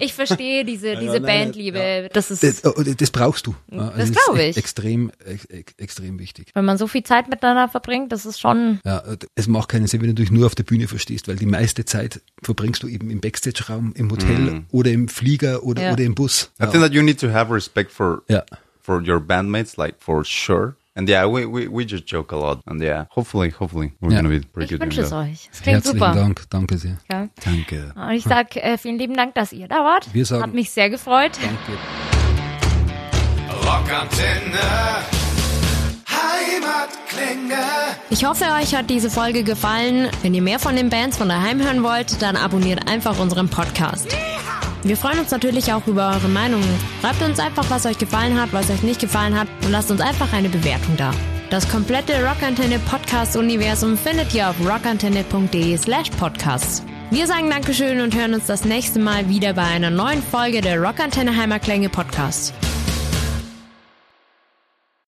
Ich 0.00 0.12
verstehe 0.14 0.64
diese, 0.64 0.96
diese 0.96 1.20
Bandliebe. 1.20 2.08
Das 2.12 2.30
ist, 2.30 2.42
Das, 2.42 2.64
oh, 2.64 2.82
das 2.82 3.10
brauchst 3.10 3.46
du. 3.46 3.54
Ja, 3.70 3.90
Das 3.96 4.10
ist 4.10 4.16
glaub 4.24 4.38
e- 4.38 4.48
ich. 4.50 4.56
Extrem, 4.56 5.10
ex, 5.24 5.44
ex, 5.46 5.72
extrem 5.78 6.18
wichtig. 6.18 6.50
wenn 6.54 6.64
man 6.64 6.78
so 6.78 6.86
viel 6.86 7.02
Zeit 7.02 7.28
miteinander 7.28 7.68
verbringt, 7.68 8.12
das 8.12 8.26
ist 8.26 8.40
schon, 8.40 8.80
Ja, 8.84 9.02
es 9.34 9.46
macht 9.46 9.68
keinen 9.68 9.86
Sinn, 9.86 10.00
wenn 10.02 10.08
du 10.08 10.14
dich 10.14 10.30
nur 10.30 10.46
auf 10.46 10.54
der 10.54 10.64
Bühne 10.64 10.88
verstehst, 10.88 11.28
weil 11.28 11.36
die 11.36 11.46
meiste 11.46 11.84
Zeit 11.84 12.20
verbringst 12.42 12.82
du 12.82 12.88
eben 12.88 13.10
im 13.10 13.20
Backstage-Raum, 13.20 13.92
im 13.96 14.10
Hotel 14.10 14.62
oder 14.70 14.90
im 14.90 15.08
Flieger 15.08 15.62
oder, 15.62 15.82
Ja. 15.82 15.92
oder 15.92 16.04
im 16.04 16.14
Bus. 16.14 16.50
I 16.62 16.66
think 16.66 16.82
that 16.82 16.92
you 16.92 17.02
need 17.02 17.20
to 17.20 17.30
have 17.32 17.52
respect 17.52 17.90
for 17.92 18.22
Ja. 18.28 18.44
for 18.80 19.00
your 19.06 19.20
bandmates, 19.20 19.76
like 19.76 19.96
for 19.98 20.24
sure. 20.24 20.74
And 20.96 21.08
yeah, 21.08 21.26
we, 21.26 21.44
we, 21.44 21.66
we 21.66 21.84
just 21.84 22.06
joke 22.06 22.30
a 22.32 22.36
lot. 22.36 22.60
And 22.66 22.80
yeah, 22.80 23.06
hopefully, 23.10 23.50
hopefully 23.50 23.92
we're 24.00 24.12
Yeah. 24.12 24.22
gonna 24.22 24.28
be 24.28 24.40
pretty 24.46 24.66
ich 24.66 24.70
good. 24.70 24.80
wünsche 24.80 25.00
doing 25.02 25.04
es 25.06 25.10
that. 25.10 25.28
euch. 25.28 25.48
Es 25.52 25.60
klingt 25.62 25.76
Herzlichen 25.84 25.98
super. 25.98 26.14
Dank, 26.14 26.42
danke 26.50 26.78
sehr. 26.78 26.98
Ja. 27.10 27.28
Danke. 27.44 27.92
Und 27.96 28.10
ich 28.12 28.22
sag 28.22 28.54
äh, 28.56 28.78
vielen 28.78 28.98
lieben 28.98 29.16
Dank, 29.16 29.34
dass 29.34 29.52
ihr 29.52 29.66
da 29.66 29.76
wart. 29.84 30.14
Wir 30.14 30.24
sagen- 30.24 30.42
Hat 30.44 30.54
mich 30.54 30.70
sehr 30.70 30.90
gefreut. 30.90 31.32
Danke. 31.42 31.78
Rockantenne. 33.66 34.58
Ich 38.10 38.24
hoffe, 38.24 38.44
euch 38.60 38.74
hat 38.74 38.88
diese 38.90 39.10
Folge 39.10 39.42
gefallen. 39.42 40.08
Wenn 40.22 40.34
ihr 40.34 40.42
mehr 40.42 40.58
von 40.58 40.76
den 40.76 40.88
Bands 40.90 41.16
von 41.18 41.28
daheim 41.28 41.60
hören 41.62 41.82
wollt, 41.82 42.22
dann 42.22 42.36
abonniert 42.36 42.88
einfach 42.88 43.18
unseren 43.18 43.48
Podcast. 43.48 44.14
Wir 44.84 44.98
freuen 44.98 45.18
uns 45.18 45.30
natürlich 45.30 45.72
auch 45.72 45.86
über 45.86 46.10
eure 46.10 46.28
Meinungen. 46.28 46.68
Schreibt 47.00 47.22
uns 47.22 47.38
einfach, 47.38 47.64
was 47.70 47.86
euch 47.86 47.96
gefallen 47.96 48.38
hat, 48.38 48.52
was 48.52 48.70
euch 48.70 48.82
nicht 48.82 49.00
gefallen 49.00 49.38
hat 49.38 49.48
und 49.64 49.70
lasst 49.70 49.90
uns 49.90 50.02
einfach 50.02 50.32
eine 50.34 50.50
Bewertung 50.50 50.96
da. 50.98 51.10
Das 51.48 51.68
komplette 51.68 52.22
Rockantenne 52.22 52.78
Podcast 52.80 53.36
Universum 53.36 53.96
findet 53.96 54.34
ihr 54.34 54.50
auf 54.50 54.56
rockantenne.de 54.60 55.76
slash 55.78 56.10
podcasts. 56.10 56.82
Wir 57.10 57.26
sagen 57.26 57.48
Dankeschön 57.48 58.00
und 58.00 58.14
hören 58.14 58.34
uns 58.34 58.46
das 58.46 58.64
nächste 58.64 58.98
Mal 58.98 59.28
wieder 59.28 59.54
bei 59.54 59.62
einer 59.62 59.90
neuen 59.90 60.22
Folge 60.22 60.60
der 60.60 60.80
Rockantenne 60.82 61.34
Heimatklänge 61.34 61.88
Podcast. 61.88 62.52